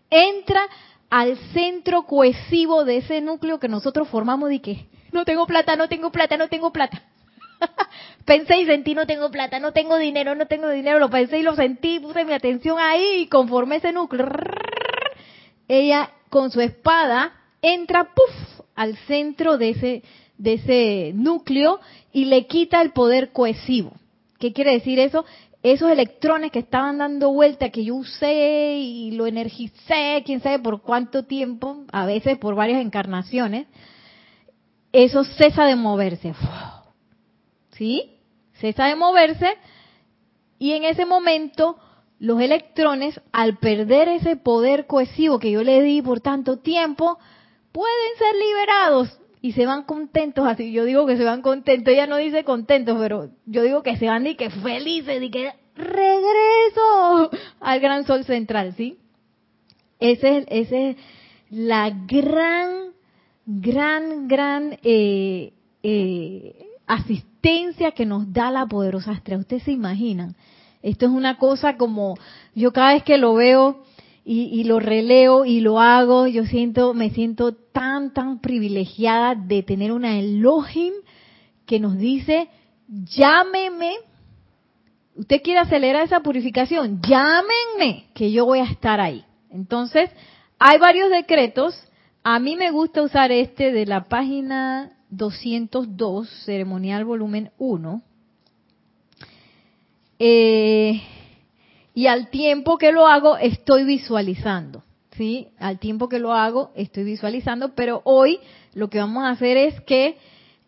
[0.10, 0.62] entra
[1.10, 5.88] al centro cohesivo de ese núcleo que nosotros formamos y que no tengo plata, no
[5.88, 7.02] tengo plata, no tengo plata.
[8.26, 11.44] pensé y sentí, no tengo plata, no tengo dinero, no tengo dinero, lo pensé y
[11.44, 14.28] lo sentí, puse mi atención ahí y conforme ese núcleo,
[15.68, 20.04] ella con su espada entra, puff, al centro de ese,
[20.38, 21.80] de ese núcleo
[22.12, 23.94] y le quita el poder cohesivo.
[24.38, 25.26] ¿Qué quiere decir eso?
[25.64, 30.84] esos electrones que estaban dando vuelta, que yo usé y lo energicé, quién sabe por
[30.84, 33.66] cuánto tiempo, a veces por varias encarnaciones,
[35.04, 36.34] eso cesa de moverse.
[37.72, 38.20] ¿Sí?
[38.54, 39.58] Cesa de moverse
[40.58, 41.78] y en ese momento
[42.20, 47.20] los electrones, al perder ese poder cohesivo que yo le di por tanto tiempo,
[47.74, 52.08] pueden ser liberados y se van contentos, así yo digo que se van contentos, ella
[52.08, 57.30] no dice contentos, pero yo digo que se van y que felices y que regreso
[57.60, 58.98] al gran sol central, ¿sí?
[60.00, 60.98] Esa es, ese es
[61.50, 62.95] la gran,
[63.46, 69.42] gran, gran eh, eh, asistencia que nos da la poderosa estrella.
[69.42, 70.36] Ustedes se imaginan.
[70.82, 72.16] Esto es una cosa como,
[72.54, 73.84] yo cada vez que lo veo
[74.24, 79.92] y, lo releo y lo hago, yo siento, me siento tan, tan privilegiada de tener
[79.92, 80.94] una Elohim
[81.68, 82.50] que nos dice,
[82.88, 83.94] llámeme,
[85.16, 89.24] usted quiere acelerar esa purificación, llámenme, que yo voy a estar ahí.
[89.52, 90.10] Entonces,
[90.58, 91.76] hay varios decretos.
[92.28, 98.02] A mí me gusta usar este de la página 202, ceremonial volumen 1.
[100.18, 101.04] Eh,
[101.94, 104.84] y al tiempo que lo hago, estoy visualizando.
[105.12, 105.50] ¿Sí?
[105.60, 108.40] Al tiempo que lo hago, estoy visualizando, pero hoy
[108.74, 110.18] lo que vamos a hacer es que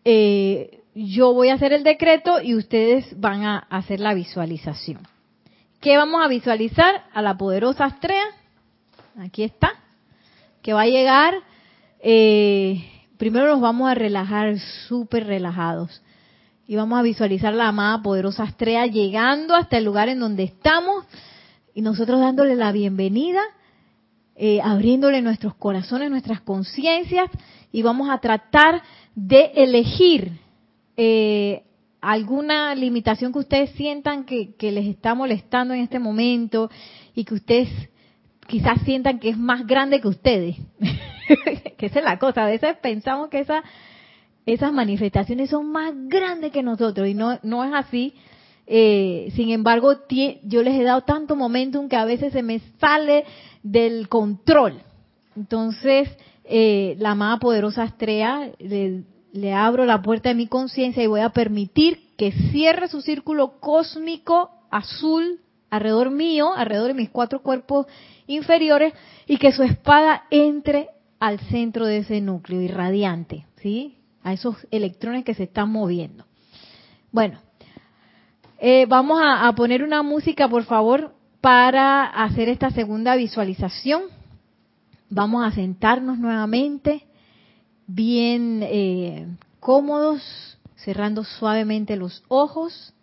[0.04, 5.08] eh, yo voy a hacer el decreto y ustedes van a hacer la visualización.
[5.80, 7.02] ¿Qué vamos a visualizar?
[7.12, 8.26] A la poderosa Astrea.
[9.18, 9.72] Aquí está.
[10.62, 11.47] Que va a llegar.
[12.00, 12.84] Eh,
[13.16, 16.02] primero nos vamos a relajar súper relajados.
[16.66, 21.06] Y vamos a visualizar la amada poderosa Astrea llegando hasta el lugar en donde estamos
[21.74, 23.40] y nosotros dándole la bienvenida,
[24.36, 27.30] eh, abriéndole nuestros corazones, nuestras conciencias
[27.72, 28.82] y vamos a tratar
[29.14, 30.32] de elegir
[30.96, 31.62] eh,
[32.02, 36.70] alguna limitación que ustedes sientan que les está molestando en este momento
[37.14, 37.68] y que ustedes
[38.48, 40.56] quizás sientan que es más grande que ustedes.
[41.78, 42.44] que esa es la cosa.
[42.44, 43.62] A veces pensamos que esa
[44.52, 48.14] esas manifestaciones son más grandes que nosotros y no, es así.
[48.66, 49.92] Eh, sin embargo,
[50.42, 53.24] yo les he dado tanto momentum que a veces se me sale
[53.62, 54.80] del control.
[55.36, 56.08] Entonces,
[56.44, 61.20] eh, la amada poderosa Astrea, le, le abro la puerta de mi conciencia y voy
[61.20, 65.40] a permitir que cierre su círculo cósmico azul
[65.70, 67.86] alrededor mío, alrededor de mis cuatro cuerpos
[68.26, 68.92] inferiores,
[69.26, 70.88] y que su espada entre
[71.18, 73.96] al centro de ese núcleo irradiante, ¿sí?
[74.22, 76.24] a esos electrones que se están moviendo.
[77.10, 77.40] Bueno,
[78.58, 84.02] eh, vamos a, poner una música, por favor, para hacer esta segunda visualización.
[85.08, 87.06] Vamos a sentarnos nuevamente,
[87.86, 89.26] bien eh,
[89.60, 92.94] cómodos, cerrando suavemente los ojos.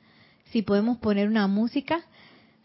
[0.51, 2.01] Si podemos poner una música,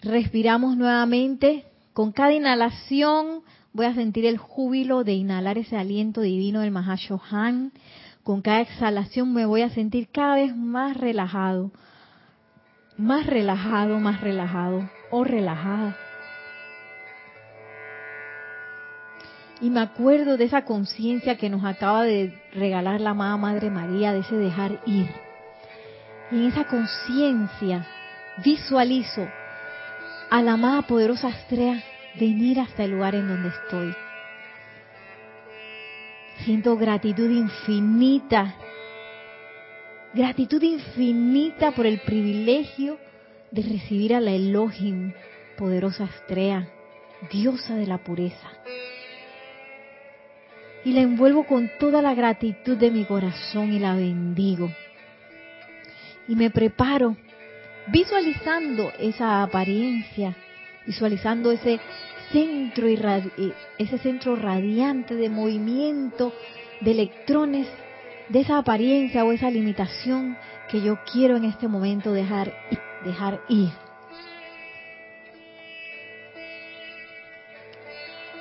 [0.02, 1.64] respiramos nuevamente.
[1.92, 3.42] Con cada inhalación
[3.72, 7.72] voy a sentir el júbilo de inhalar ese aliento divino del Mahashohan
[8.22, 11.70] con cada exhalación me voy a sentir cada vez más relajado,
[12.96, 15.96] más relajado, más relajado o relajada.
[19.62, 24.12] Y me acuerdo de esa conciencia que nos acaba de regalar la amada Madre María,
[24.12, 25.10] de ese dejar ir.
[26.30, 27.86] Y en esa conciencia
[28.44, 29.26] visualizo
[30.30, 31.82] a la amada poderosa Astrea
[32.18, 33.94] venir hasta el lugar en donde estoy
[36.44, 38.54] Siento gratitud infinita,
[40.14, 42.98] gratitud infinita por el privilegio
[43.50, 45.12] de recibir a la Elohim,
[45.58, 46.66] poderosa Astrea,
[47.30, 48.48] diosa de la pureza.
[50.82, 54.70] Y la envuelvo con toda la gratitud de mi corazón y la bendigo.
[56.26, 57.18] Y me preparo
[57.88, 60.36] visualizando esa apariencia,
[60.86, 61.80] visualizando ese
[62.32, 62.86] centro
[63.78, 66.32] ese centro radiante de movimiento
[66.80, 67.66] de electrones
[68.28, 70.36] de esa apariencia o esa limitación
[70.70, 72.52] que yo quiero en este momento dejar
[73.04, 73.70] dejar ir.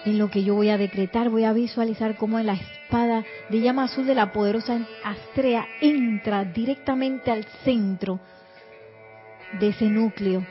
[0.05, 3.83] En lo que yo voy a decretar, voy a visualizar cómo la espada de llama
[3.83, 8.19] azul de la poderosa Astrea entra directamente al centro
[9.59, 10.45] de ese núcleo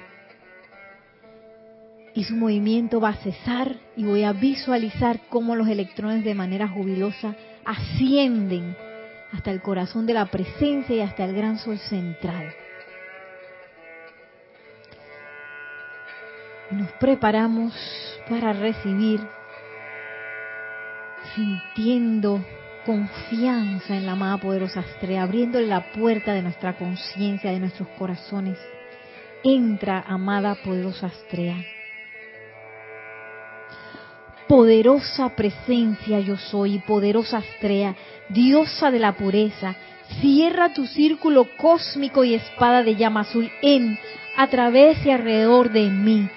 [2.14, 6.66] y su movimiento va a cesar y voy a visualizar cómo los electrones de manera
[6.66, 8.76] jubilosa ascienden
[9.32, 12.53] hasta el corazón de la presencia y hasta el gran sol central.
[16.72, 17.72] Nos preparamos
[18.28, 19.20] para recibir
[21.36, 22.44] sintiendo
[22.84, 28.59] confianza en la amada poderosa estrella, abriéndole la puerta de nuestra conciencia, de nuestros corazones.
[29.45, 31.64] Entra, amada poderosa estrella
[34.49, 37.95] poderosa presencia yo soy, poderosa Astrea,
[38.30, 39.76] diosa de la pureza,
[40.20, 43.97] cierra tu círculo cósmico y espada de llama azul en,
[44.36, 46.28] a través y alrededor de mí.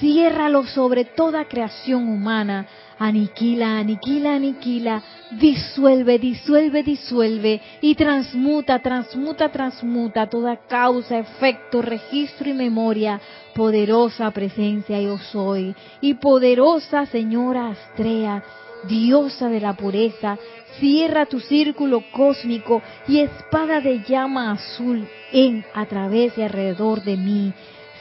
[0.00, 2.66] Ciérralo sobre toda creación humana,
[2.98, 7.60] aniquila, aniquila, aniquila, disuelve, disuelve, disuelve.
[7.80, 13.20] Y transmuta, transmuta, transmuta toda causa, efecto, registro y memoria,
[13.54, 15.74] poderosa presencia yo soy.
[16.00, 18.42] Y poderosa señora Astrea,
[18.84, 20.38] diosa de la pureza,
[20.78, 27.16] cierra tu círculo cósmico y espada de llama azul en, a través y alrededor de
[27.16, 27.52] mí.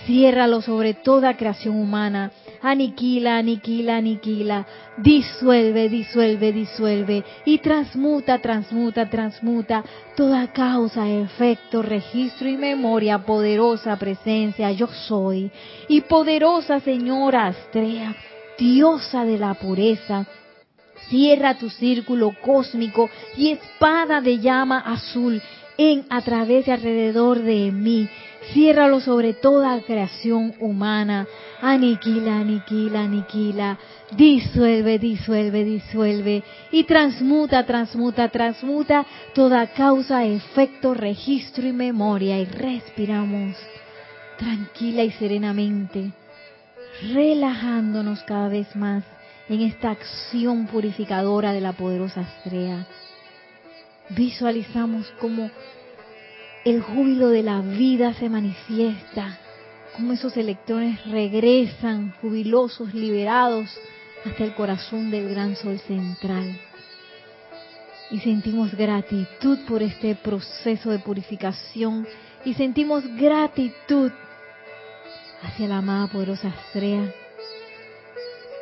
[0.05, 2.31] Ciérralo sobre toda creación humana.
[2.61, 4.65] Aniquila, aniquila, aniquila.
[4.97, 7.23] Disuelve, disuelve, disuelve.
[7.45, 9.83] Y transmuta, transmuta, transmuta
[10.15, 15.51] toda causa, efecto, registro y memoria, poderosa presencia, yo soy.
[15.87, 18.15] Y poderosa Señora Astrea,
[18.57, 20.25] diosa de la pureza,
[21.09, 25.41] Cierra tu círculo cósmico y espada de llama azul
[25.77, 28.07] en, a través y alrededor de mí.
[28.53, 31.27] Ciérralo sobre toda creación humana.
[31.61, 33.77] Aniquila, aniquila, aniquila.
[34.11, 36.43] Disuelve, disuelve, disuelve.
[36.71, 42.39] Y transmuta, transmuta, transmuta toda causa, efecto, registro y memoria.
[42.39, 43.55] Y respiramos
[44.39, 46.11] tranquila y serenamente,
[47.13, 49.03] relajándonos cada vez más
[49.49, 52.87] en esta acción purificadora de la poderosa estrella.
[54.09, 55.51] Visualizamos cómo
[56.65, 59.37] el júbilo de la vida se manifiesta,
[59.95, 63.69] cómo esos electrones regresan jubilosos, liberados,
[64.25, 66.59] hasta el corazón del gran sol central.
[68.11, 72.07] Y sentimos gratitud por este proceso de purificación
[72.43, 74.11] y sentimos gratitud
[75.43, 77.13] hacia la amada poderosa estrella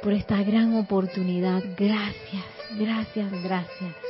[0.03, 1.63] por esta gran oportunidad.
[1.77, 2.45] Gracias,
[2.77, 4.06] gracias, gracias.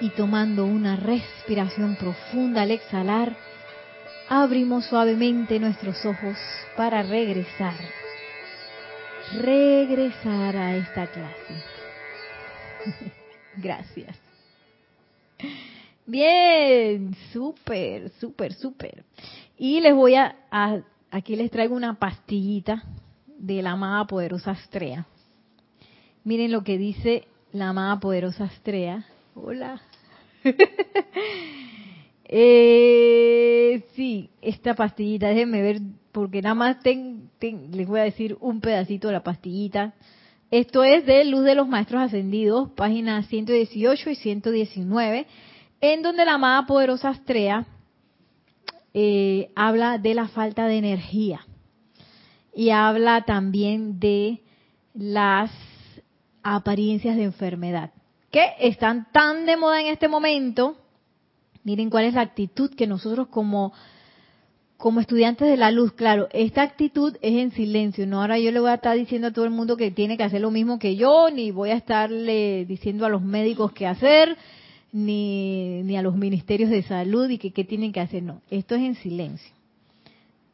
[0.00, 3.36] Y tomando una respiración profunda al exhalar,
[4.28, 6.36] abrimos suavemente nuestros ojos
[6.76, 7.74] para regresar.
[9.40, 11.62] Regresar a esta clase.
[13.56, 14.16] Gracias.
[16.06, 19.04] Bien, súper, súper, súper.
[19.58, 20.36] Y les voy a,
[21.10, 22.82] aquí les traigo una pastillita
[23.26, 25.06] de la amada poderosa Astrea.
[26.24, 29.04] Miren lo que dice la amada poderosa Astrea.
[29.40, 29.80] Hola.
[32.24, 35.80] eh, sí, esta pastillita, déjenme ver,
[36.12, 39.94] porque nada más les voy a decir un pedacito de la pastillita.
[40.50, 45.26] Esto es de Luz de los Maestros Ascendidos, páginas 118 y 119,
[45.80, 47.66] en donde la amada poderosa Astrea
[48.92, 51.46] eh, habla de la falta de energía
[52.54, 54.40] y habla también de
[54.94, 55.52] las
[56.42, 57.92] apariencias de enfermedad
[58.30, 60.76] que están tan de moda en este momento.
[61.64, 63.72] Miren cuál es la actitud que nosotros como
[64.78, 68.60] como estudiantes de la luz, claro, esta actitud es en silencio, no ahora yo le
[68.60, 70.94] voy a estar diciendo a todo el mundo que tiene que hacer lo mismo que
[70.94, 74.36] yo, ni voy a estarle diciendo a los médicos qué hacer,
[74.92, 78.22] ni, ni a los ministerios de salud y que qué tienen que hacer.
[78.22, 79.52] No, esto es en silencio.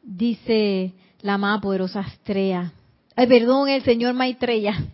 [0.01, 2.73] Dice la amada poderosa Astrea.
[3.15, 4.73] Ay, perdón, el señor Maitreya.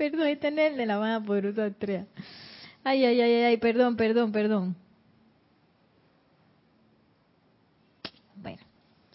[0.00, 2.06] perdón, este es el de la amada poderosa Astrea.
[2.82, 4.74] Ay, ay, ay, ay, perdón, perdón, perdón.
[8.34, 8.62] Bueno,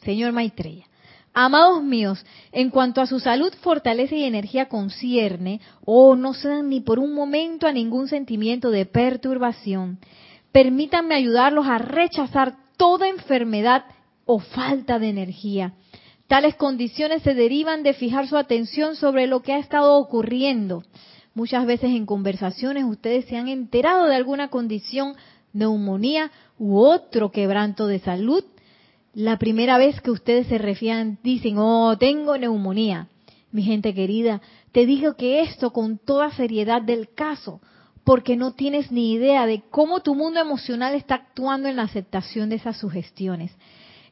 [0.04, 0.86] señor Maitreya.
[1.34, 6.82] Amados míos, en cuanto a su salud, fortaleza y energía concierne, oh, no sean ni
[6.82, 9.98] por un momento a ningún sentimiento de perturbación.
[10.52, 13.86] Permítanme ayudarlos a rechazar toda enfermedad
[14.26, 15.74] o falta de energía.
[16.28, 20.84] Tales condiciones se derivan de fijar su atención sobre lo que ha estado ocurriendo.
[21.34, 25.15] Muchas veces en conversaciones ustedes se han enterado de alguna condición,
[25.53, 28.43] neumonía u otro quebranto de salud
[29.15, 33.07] la primera vez que ustedes se refieran, dicen, oh, tengo neumonía.
[33.51, 34.41] Mi gente querida,
[34.73, 37.61] te digo que esto con toda seriedad del caso,
[38.03, 42.49] porque no tienes ni idea de cómo tu mundo emocional está actuando en la aceptación
[42.49, 43.55] de esas sugestiones.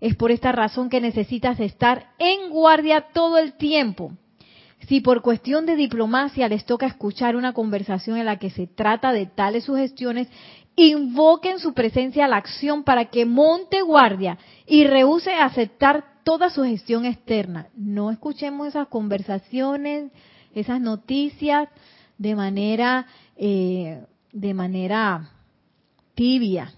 [0.03, 4.11] Es por esta razón que necesitas estar en guardia todo el tiempo.
[4.89, 9.13] Si por cuestión de diplomacia les toca escuchar una conversación en la que se trata
[9.13, 10.27] de tales sugestiones,
[10.75, 14.37] invoquen su presencia a la acción para que monte guardia
[14.67, 17.69] y rehúse aceptar toda su gestión externa.
[17.73, 20.11] No escuchemos esas conversaciones,
[20.53, 21.69] esas noticias
[22.17, 25.29] de manera, eh, de manera
[26.13, 26.73] tibia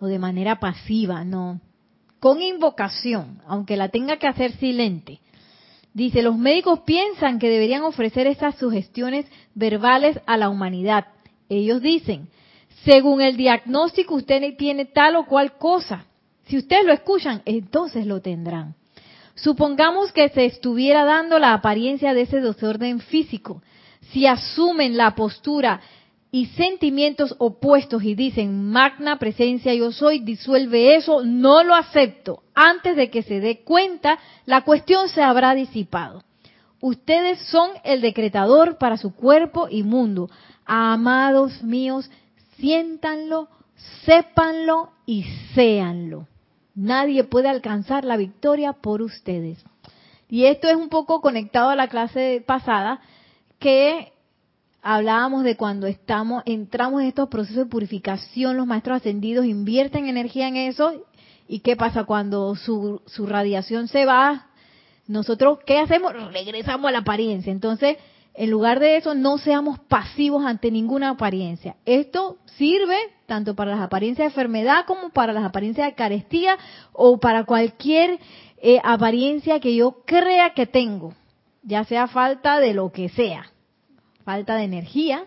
[0.00, 1.62] o de manera pasiva, no.
[2.20, 5.20] Con invocación, aunque la tenga que hacer silente.
[5.92, 11.06] Dice, los médicos piensan que deberían ofrecer esas sugestiones verbales a la humanidad.
[11.48, 12.28] Ellos dicen,
[12.84, 16.04] según el diagnóstico usted tiene tal o cual cosa.
[16.46, 18.74] Si ustedes lo escuchan, entonces lo tendrán.
[19.34, 23.62] Supongamos que se estuviera dando la apariencia de ese desorden físico.
[24.12, 25.80] Si asumen la postura
[26.36, 32.42] y sentimientos opuestos y dicen, magna presencia yo soy, disuelve eso, no lo acepto.
[32.54, 36.24] Antes de que se dé cuenta, la cuestión se habrá disipado.
[36.82, 40.28] Ustedes son el decretador para su cuerpo y mundo.
[40.66, 42.10] Amados míos,
[42.58, 43.48] siéntanlo,
[44.04, 45.24] sépanlo y
[45.54, 46.28] séanlo.
[46.74, 49.64] Nadie puede alcanzar la victoria por ustedes.
[50.28, 53.00] Y esto es un poco conectado a la clase pasada
[53.58, 54.12] que
[54.88, 60.46] hablábamos de cuando estamos entramos en estos procesos de purificación, los maestros ascendidos invierten energía
[60.46, 61.04] en eso
[61.48, 64.46] y qué pasa cuando su, su radiación se va,
[65.08, 66.12] nosotros qué hacemos?
[66.32, 67.50] Regresamos a la apariencia.
[67.50, 67.96] Entonces,
[68.34, 71.74] en lugar de eso, no seamos pasivos ante ninguna apariencia.
[71.84, 76.58] Esto sirve tanto para las apariencias de enfermedad como para las apariencias de carestía
[76.92, 78.20] o para cualquier
[78.58, 81.12] eh, apariencia que yo crea que tengo,
[81.64, 83.50] ya sea falta de lo que sea,
[84.26, 85.24] falta de energía,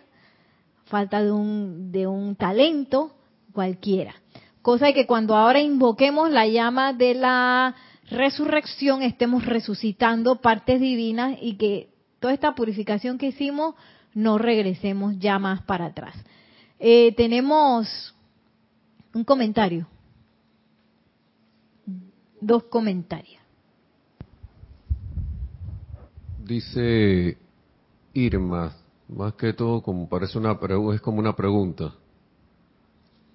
[0.84, 3.16] falta de un, de un talento,
[3.54, 4.14] cualquiera.
[4.62, 7.76] Cosa que cuando ahora invoquemos la llama de la
[8.12, 13.76] resurrección estemos resucitando partes divinas y que toda esta purificación que hicimos
[14.14, 16.16] no regresemos ya más para atrás.
[16.78, 18.14] Eh, tenemos
[19.14, 19.88] un comentario.
[22.41, 23.41] Dos comentarios.
[26.43, 27.38] Dice
[28.14, 28.76] Irma,
[29.10, 30.57] más que todo como parece una
[30.93, 31.93] es como una pregunta.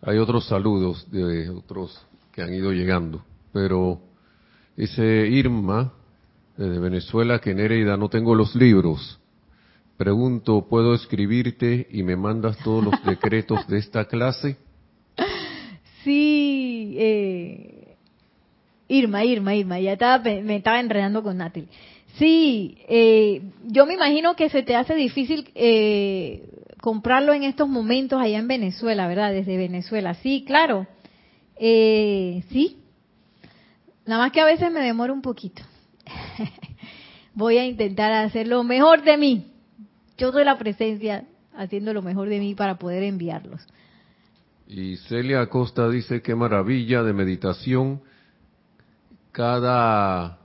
[0.02, 4.00] Hay otros saludos de otros que han ido llegando, pero
[4.76, 5.92] dice Irma
[6.56, 9.18] desde Venezuela que Nereida no tengo los libros.
[9.96, 14.56] Pregunto, ¿puedo escribirte y me mandas todos los decretos de esta clase?
[16.02, 17.96] Sí, eh,
[18.88, 21.68] Irma, Irma, Irma, ya estaba, me estaba enredando con Natalie.
[22.18, 26.48] Sí, eh, yo me imagino que se te hace difícil eh,
[26.80, 29.32] comprarlo en estos momentos allá en Venezuela, ¿verdad?
[29.32, 30.14] Desde Venezuela.
[30.14, 30.86] Sí, claro.
[31.56, 32.78] Eh, sí.
[34.06, 35.62] Nada más que a veces me demoro un poquito.
[37.34, 39.50] Voy a intentar hacer lo mejor de mí.
[40.16, 41.24] Yo doy la presencia
[41.56, 43.66] haciendo lo mejor de mí para poder enviarlos.
[44.68, 48.02] Y Celia Acosta dice, qué maravilla de meditación.
[49.32, 50.43] Cada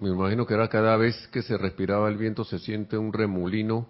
[0.00, 3.88] me imagino que era cada vez que se respiraba el viento se siente un remolino.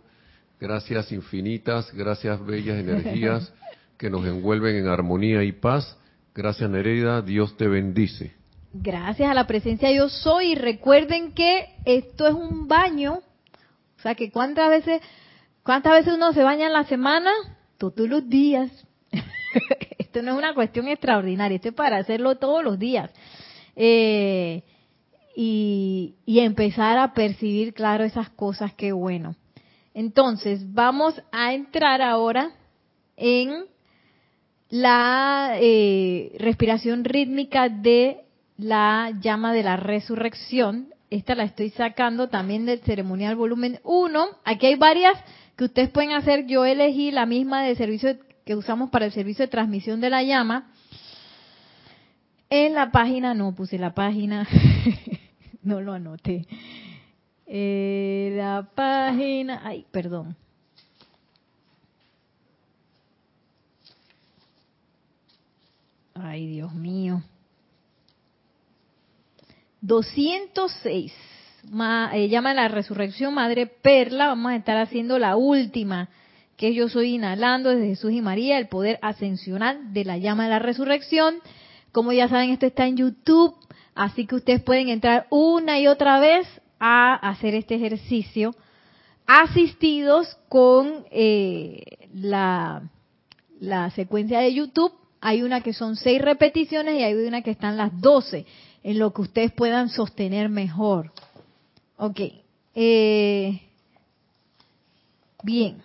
[0.60, 3.52] Gracias infinitas, gracias bellas energías
[3.96, 5.96] que nos envuelven en armonía y paz.
[6.34, 8.34] Gracias Nereida, Dios te bendice.
[8.72, 10.52] Gracias a la presencia yo soy.
[10.52, 13.20] Y recuerden que esto es un baño.
[13.98, 15.00] O sea que cuántas veces,
[15.62, 17.30] cuántas veces uno se baña en la semana,
[17.78, 18.70] todos los días.
[19.98, 23.10] esto no es una cuestión extraordinaria, esto es para hacerlo todos los días.
[23.76, 24.64] Eh,
[25.34, 29.36] y, empezar a percibir, claro, esas cosas que bueno.
[29.94, 32.52] Entonces, vamos a entrar ahora
[33.16, 33.64] en
[34.68, 38.20] la eh, respiración rítmica de
[38.56, 40.88] la llama de la resurrección.
[41.10, 44.26] Esta la estoy sacando también del ceremonial volumen 1.
[44.44, 45.18] Aquí hay varias
[45.56, 46.46] que ustedes pueden hacer.
[46.46, 50.22] Yo elegí la misma de servicio que usamos para el servicio de transmisión de la
[50.22, 50.70] llama.
[52.48, 54.46] En la página, no puse la página,
[55.62, 56.46] no lo anoté.
[57.46, 60.36] Eh, la página, ay, perdón.
[66.14, 67.22] Ay, Dios mío.
[69.80, 71.12] 206.
[71.70, 74.28] Ma, eh, llama la resurrección Madre Perla.
[74.28, 76.08] Vamos a estar haciendo la última,
[76.56, 80.50] que yo soy inhalando desde Jesús y María, el poder ascensional de la llama de
[80.50, 81.36] la resurrección.
[81.92, 83.56] Como ya saben, esto está en YouTube,
[84.00, 86.46] así que ustedes pueden entrar una y otra vez
[86.78, 88.54] a hacer este ejercicio
[89.26, 92.82] asistidos con eh, la,
[93.60, 94.94] la secuencia de YouTube.
[95.20, 98.46] Hay una que son seis repeticiones y hay una que están las doce,
[98.82, 101.12] en lo que ustedes puedan sostener mejor.
[101.98, 102.20] Ok.
[102.74, 103.60] Eh,
[105.42, 105.82] bien.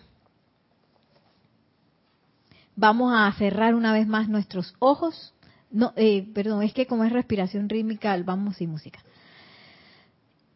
[2.78, 5.34] Vamos a cerrar una vez más nuestros ojos.
[5.72, 9.00] No, eh, perdón, es que como es respiración rítmica, vamos sin música.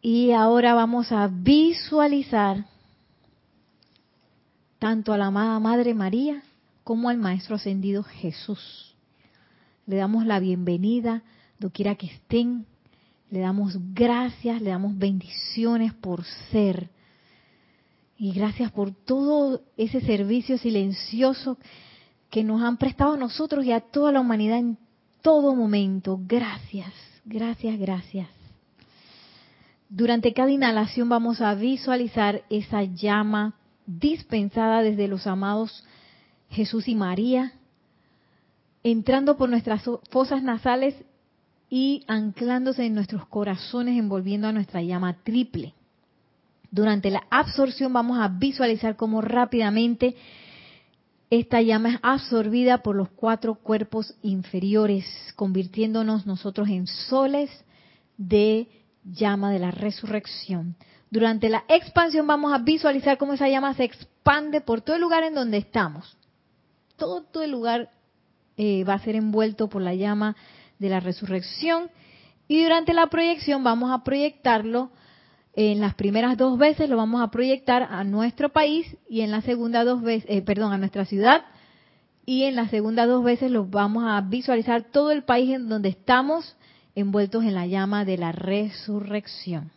[0.02, 2.64] Y ahora vamos a visualizar
[4.78, 6.42] tanto a la amada Madre María
[6.84, 8.96] como al Maestro Ascendido Jesús.
[9.86, 11.22] Le damos la bienvenida,
[11.58, 12.64] doquiera que estén.
[13.30, 16.88] Le damos gracias, le damos bendiciones por ser.
[18.16, 21.58] Y gracias por todo ese servicio silencioso
[22.30, 24.62] que nos han prestado a nosotros y a toda la humanidad
[25.22, 26.18] todo momento.
[26.26, 26.92] Gracias,
[27.24, 28.28] gracias, gracias.
[29.88, 33.54] Durante cada inhalación vamos a visualizar esa llama
[33.86, 35.84] dispensada desde los amados
[36.48, 37.52] Jesús y María,
[38.84, 40.94] entrando por nuestras fosas nasales
[41.68, 45.74] y anclándose en nuestros corazones, envolviendo a nuestra llama triple.
[46.70, 50.14] Durante la absorción vamos a visualizar cómo rápidamente
[51.30, 55.06] esta llama es absorbida por los cuatro cuerpos inferiores,
[55.36, 57.50] convirtiéndonos nosotros en soles
[58.16, 58.68] de
[59.04, 60.74] llama de la resurrección.
[61.08, 65.22] Durante la expansión vamos a visualizar cómo esa llama se expande por todo el lugar
[65.22, 66.16] en donde estamos.
[66.96, 67.90] Todo, el lugar
[68.56, 70.36] eh, va a ser envuelto por la llama
[70.78, 71.90] de la resurrección.
[72.48, 74.90] Y durante la proyección vamos a proyectarlo
[75.54, 79.40] en las primeras dos veces lo vamos a proyectar a nuestro país y en la
[79.40, 81.44] segunda dos veces, eh, perdón, a nuestra ciudad
[82.24, 85.88] y en las segunda dos veces lo vamos a visualizar todo el país en donde
[85.88, 86.56] estamos
[86.94, 89.72] envueltos en la llama de la resurrección.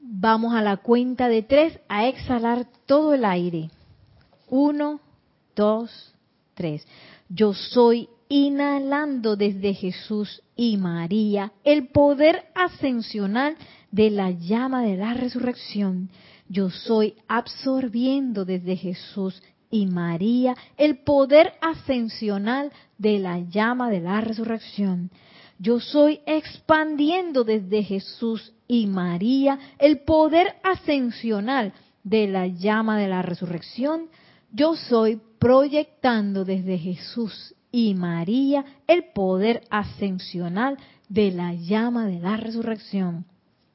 [0.00, 3.70] Vamos a la cuenta de tres a exhalar todo el aire.
[4.48, 5.00] Uno,
[5.54, 6.14] dos,
[6.54, 6.86] tres.
[7.28, 13.56] Yo soy inhalando desde Jesús y María el poder ascensional
[13.94, 16.10] de la llama de la resurrección.
[16.48, 19.40] Yo soy absorbiendo desde Jesús
[19.70, 25.12] y María el poder ascensional de la llama de la resurrección.
[25.60, 31.72] Yo soy expandiendo desde Jesús y María el poder ascensional
[32.02, 34.08] de la llama de la resurrección.
[34.50, 40.78] Yo soy proyectando desde Jesús y María el poder ascensional
[41.08, 43.26] de la llama de la resurrección.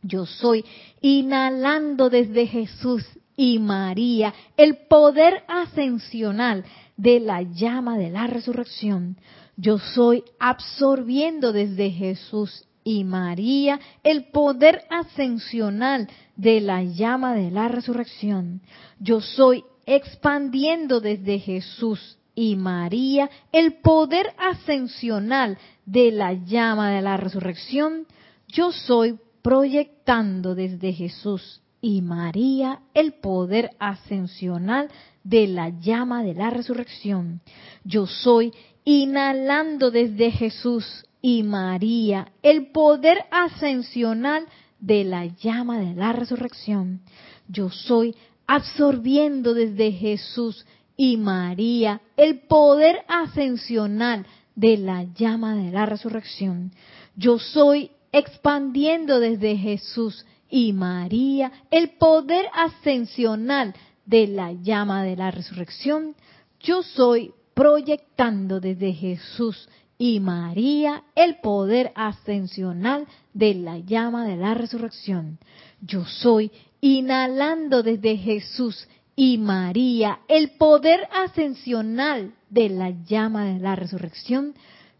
[0.01, 0.65] Yo soy
[1.01, 6.65] inhalando desde Jesús y María el poder ascensional
[6.97, 9.17] de la llama de la resurrección.
[9.55, 17.67] Yo soy absorbiendo desde Jesús y María el poder ascensional de la llama de la
[17.67, 18.61] resurrección.
[18.99, 27.17] Yo soy expandiendo desde Jesús y María el poder ascensional de la llama de la
[27.17, 28.05] resurrección.
[28.47, 34.89] Yo soy proyectando desde Jesús y María el poder ascensional
[35.23, 37.41] de la llama de la resurrección.
[37.83, 44.45] Yo soy inhalando desde Jesús y María el poder ascensional
[44.79, 47.01] de la llama de la resurrección.
[47.47, 48.15] Yo soy
[48.47, 50.65] absorbiendo desde Jesús
[50.97, 54.25] y María el poder ascensional
[54.55, 56.71] de la llama de la resurrección.
[57.15, 63.73] Yo soy expandiendo desde Jesús y María el poder ascensional
[64.05, 66.15] de la llama de la resurrección,
[66.59, 74.53] yo soy proyectando desde Jesús y María el poder ascensional de la llama de la
[74.53, 75.37] resurrección.
[75.81, 76.51] Yo soy
[76.81, 84.55] inhalando desde Jesús y María el poder ascensional de la llama de la resurrección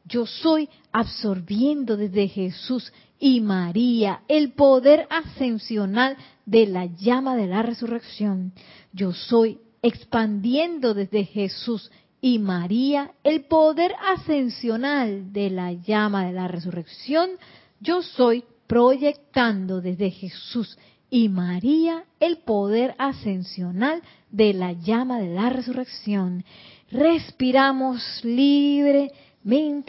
[0.05, 7.61] yo soy absorbiendo desde Jesús y María el poder ascensional de la llama de la
[7.61, 8.53] resurrección.
[8.93, 11.91] Yo soy expandiendo desde Jesús
[12.21, 17.31] y María el poder ascensional de la llama de la resurrección.
[17.79, 20.77] Yo soy proyectando desde Jesús
[21.09, 26.43] y María el poder ascensional de la llama de la resurrección.
[26.91, 29.11] Respiramos libre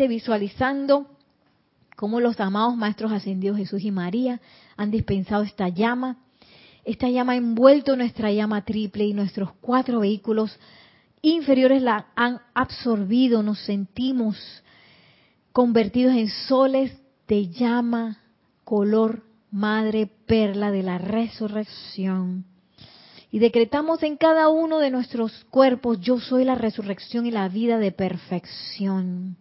[0.09, 1.07] visualizando
[1.97, 4.41] cómo los amados maestros ascendidos Jesús y María
[4.77, 6.17] han dispensado esta llama.
[6.85, 10.59] Esta llama ha envuelto nuestra llama triple y nuestros cuatro vehículos
[11.21, 13.43] inferiores la han absorbido.
[13.43, 14.37] Nos sentimos
[15.53, 16.93] convertidos en soles
[17.29, 18.19] de llama
[18.65, 22.47] color madre perla de la resurrección.
[23.31, 27.79] Y decretamos en cada uno de nuestros cuerpos, yo soy la resurrección y la vida
[27.79, 29.37] de perfección.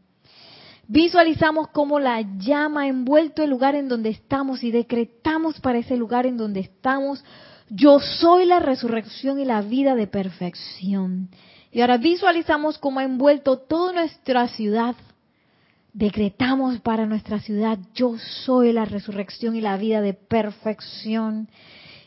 [0.92, 5.96] Visualizamos cómo la llama ha envuelto el lugar en donde estamos y decretamos para ese
[5.96, 7.24] lugar en donde estamos,
[7.70, 11.30] yo soy la resurrección y la vida de perfección.
[11.72, 14.96] Y ahora visualizamos cómo ha envuelto toda nuestra ciudad.
[15.94, 21.50] Decretamos para nuestra ciudad, yo soy la resurrección y la vida de perfección.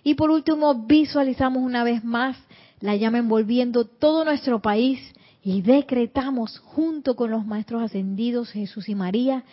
[0.03, 2.37] Y por último, visualizamos una vez más
[2.80, 4.99] la llama envolviendo todo nuestro país
[5.43, 9.45] y decretamos junto con los maestros ascendidos Jesús y María,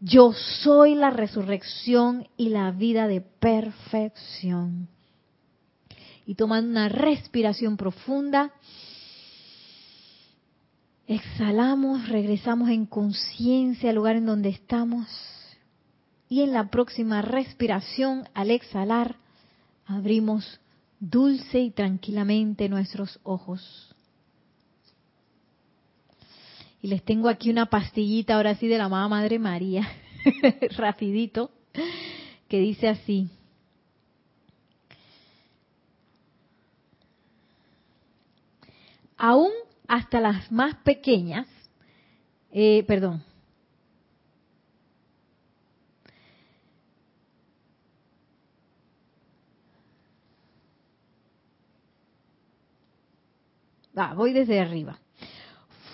[0.00, 4.88] yo soy la resurrección y la vida de perfección.
[6.26, 8.52] Y tomando una respiración profunda,
[11.06, 15.06] Exhalamos, regresamos en conciencia al lugar en donde estamos.
[16.30, 19.16] Y en la próxima respiración, al exhalar,
[19.84, 20.60] abrimos
[21.00, 23.93] dulce y tranquilamente nuestros ojos.
[26.84, 29.88] Y les tengo aquí una pastillita ahora sí de la amada Madre María,
[30.76, 31.50] rapidito,
[32.46, 33.30] que dice así.
[39.16, 39.50] Aún
[39.88, 41.48] hasta las más pequeñas,
[42.52, 43.24] eh, perdón,
[53.96, 54.98] Ah, voy desde arriba.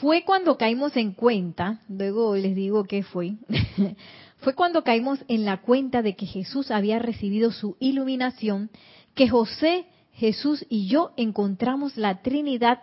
[0.01, 3.35] Fue cuando caímos en cuenta, luego les digo qué fue,
[4.39, 8.71] fue cuando caímos en la cuenta de que Jesús había recibido su iluminación,
[9.15, 9.85] que José,
[10.15, 12.81] Jesús y yo encontramos la Trinidad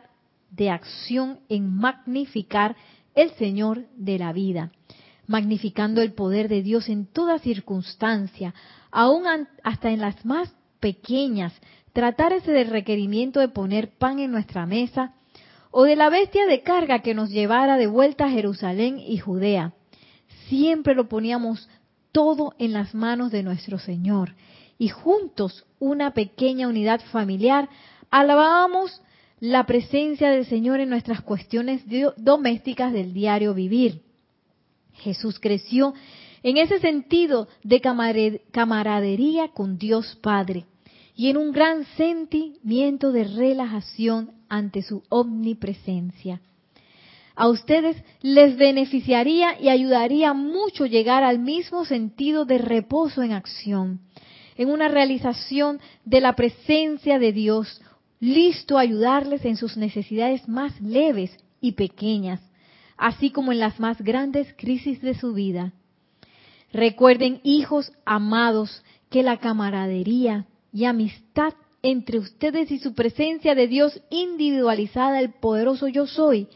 [0.52, 2.76] de acción en magnificar
[3.16, 4.72] el Señor de la vida,
[5.26, 8.54] magnificando el poder de Dios en toda circunstancia,
[8.92, 9.24] aún
[9.64, 11.52] hasta en las más pequeñas,
[11.94, 15.16] tratar ese del requerimiento de poner pan en nuestra mesa,
[15.80, 19.74] o de la bestia de carga que nos llevara de vuelta a Jerusalén y Judea.
[20.50, 21.70] Siempre lo poníamos
[22.12, 24.34] todo en las manos de nuestro Señor.
[24.80, 27.70] Y juntos, una pequeña unidad familiar,
[28.10, 29.04] alabábamos
[29.40, 31.84] la presencia del Señor en nuestras cuestiones
[32.18, 34.02] domésticas del diario vivir.
[34.94, 35.94] Jesús creció
[36.42, 40.66] en ese sentido de camaradería con Dios Padre
[41.18, 46.42] y en un gran sentimiento de relajación ante su omnipresencia.
[47.36, 54.00] A ustedes les beneficiaría y ayudaría mucho llegar al mismo sentido de reposo en acción,
[54.58, 57.82] en una realización de la presencia de Dios,
[58.20, 62.42] listo a ayudarles en sus necesidades más leves y pequeñas,
[62.96, 65.74] así como en las más grandes crisis de su vida.
[66.72, 70.46] Recuerden, hijos amados, que la camaradería,
[70.78, 76.50] y amistad entre ustedes y su presencia de Dios individualizada, el poderoso yo soy,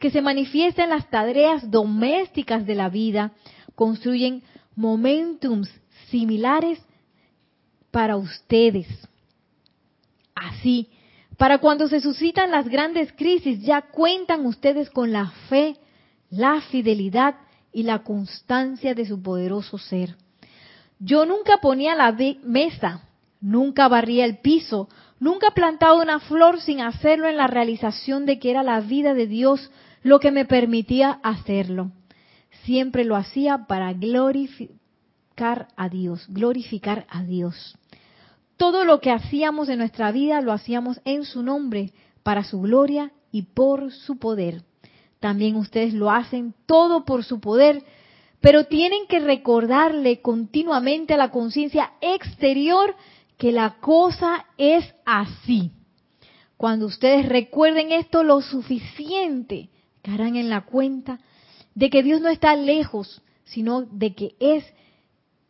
[0.00, 3.34] que se manifiesta en las tareas domésticas de la vida,
[3.76, 4.42] construyen
[4.74, 5.70] momentums
[6.10, 6.80] similares
[7.92, 8.88] para ustedes.
[10.34, 10.88] Así,
[11.36, 15.76] para cuando se suscitan las grandes crisis, ya cuentan ustedes con la fe,
[16.30, 17.36] la fidelidad
[17.72, 20.16] y la constancia de su poderoso ser.
[20.98, 22.10] Yo nunca ponía la
[22.42, 23.04] mesa
[23.40, 24.88] Nunca barría el piso,
[25.20, 29.26] nunca plantaba una flor sin hacerlo en la realización de que era la vida de
[29.26, 29.70] Dios
[30.02, 31.92] lo que me permitía hacerlo.
[32.64, 37.76] Siempre lo hacía para glorificar a Dios, glorificar a Dios.
[38.56, 41.92] Todo lo que hacíamos en nuestra vida lo hacíamos en su nombre,
[42.24, 44.62] para su gloria y por su poder.
[45.20, 47.84] También ustedes lo hacen todo por su poder,
[48.40, 52.94] pero tienen que recordarle continuamente a la conciencia exterior
[53.38, 55.72] que la cosa es así.
[56.56, 59.70] Cuando ustedes recuerden esto lo suficiente,
[60.12, 61.20] harán en la cuenta
[61.74, 64.64] de que Dios no está lejos, sino de que es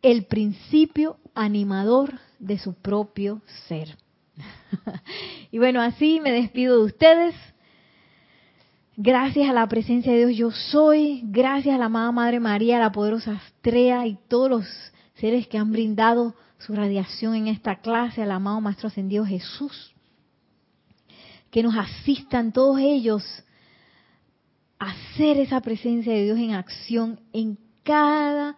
[0.01, 3.97] el principio animador de su propio ser.
[5.51, 7.35] y bueno, así me despido de ustedes.
[8.95, 12.91] Gracias a la presencia de Dios yo soy, gracias a la amada Madre María, la
[12.91, 14.65] poderosa Astrea y todos los
[15.15, 19.93] seres que han brindado su radiación en esta clase, al amado Maestro Ascendido Jesús.
[21.51, 23.23] Que nos asistan todos ellos
[24.77, 28.55] a hacer esa presencia de Dios en acción en cada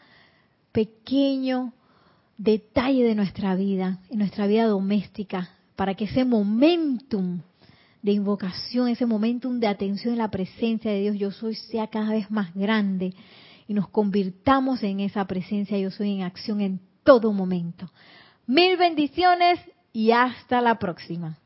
[0.71, 1.73] pequeño
[2.37, 7.41] detalle de nuestra vida, en nuestra vida doméstica, para que ese momentum
[8.01, 12.11] de invocación, ese momentum de atención en la presencia de Dios yo soy sea cada
[12.11, 13.13] vez más grande
[13.67, 17.91] y nos convirtamos en esa presencia yo soy en acción en todo momento.
[18.47, 19.59] Mil bendiciones
[19.93, 21.37] y hasta la próxima.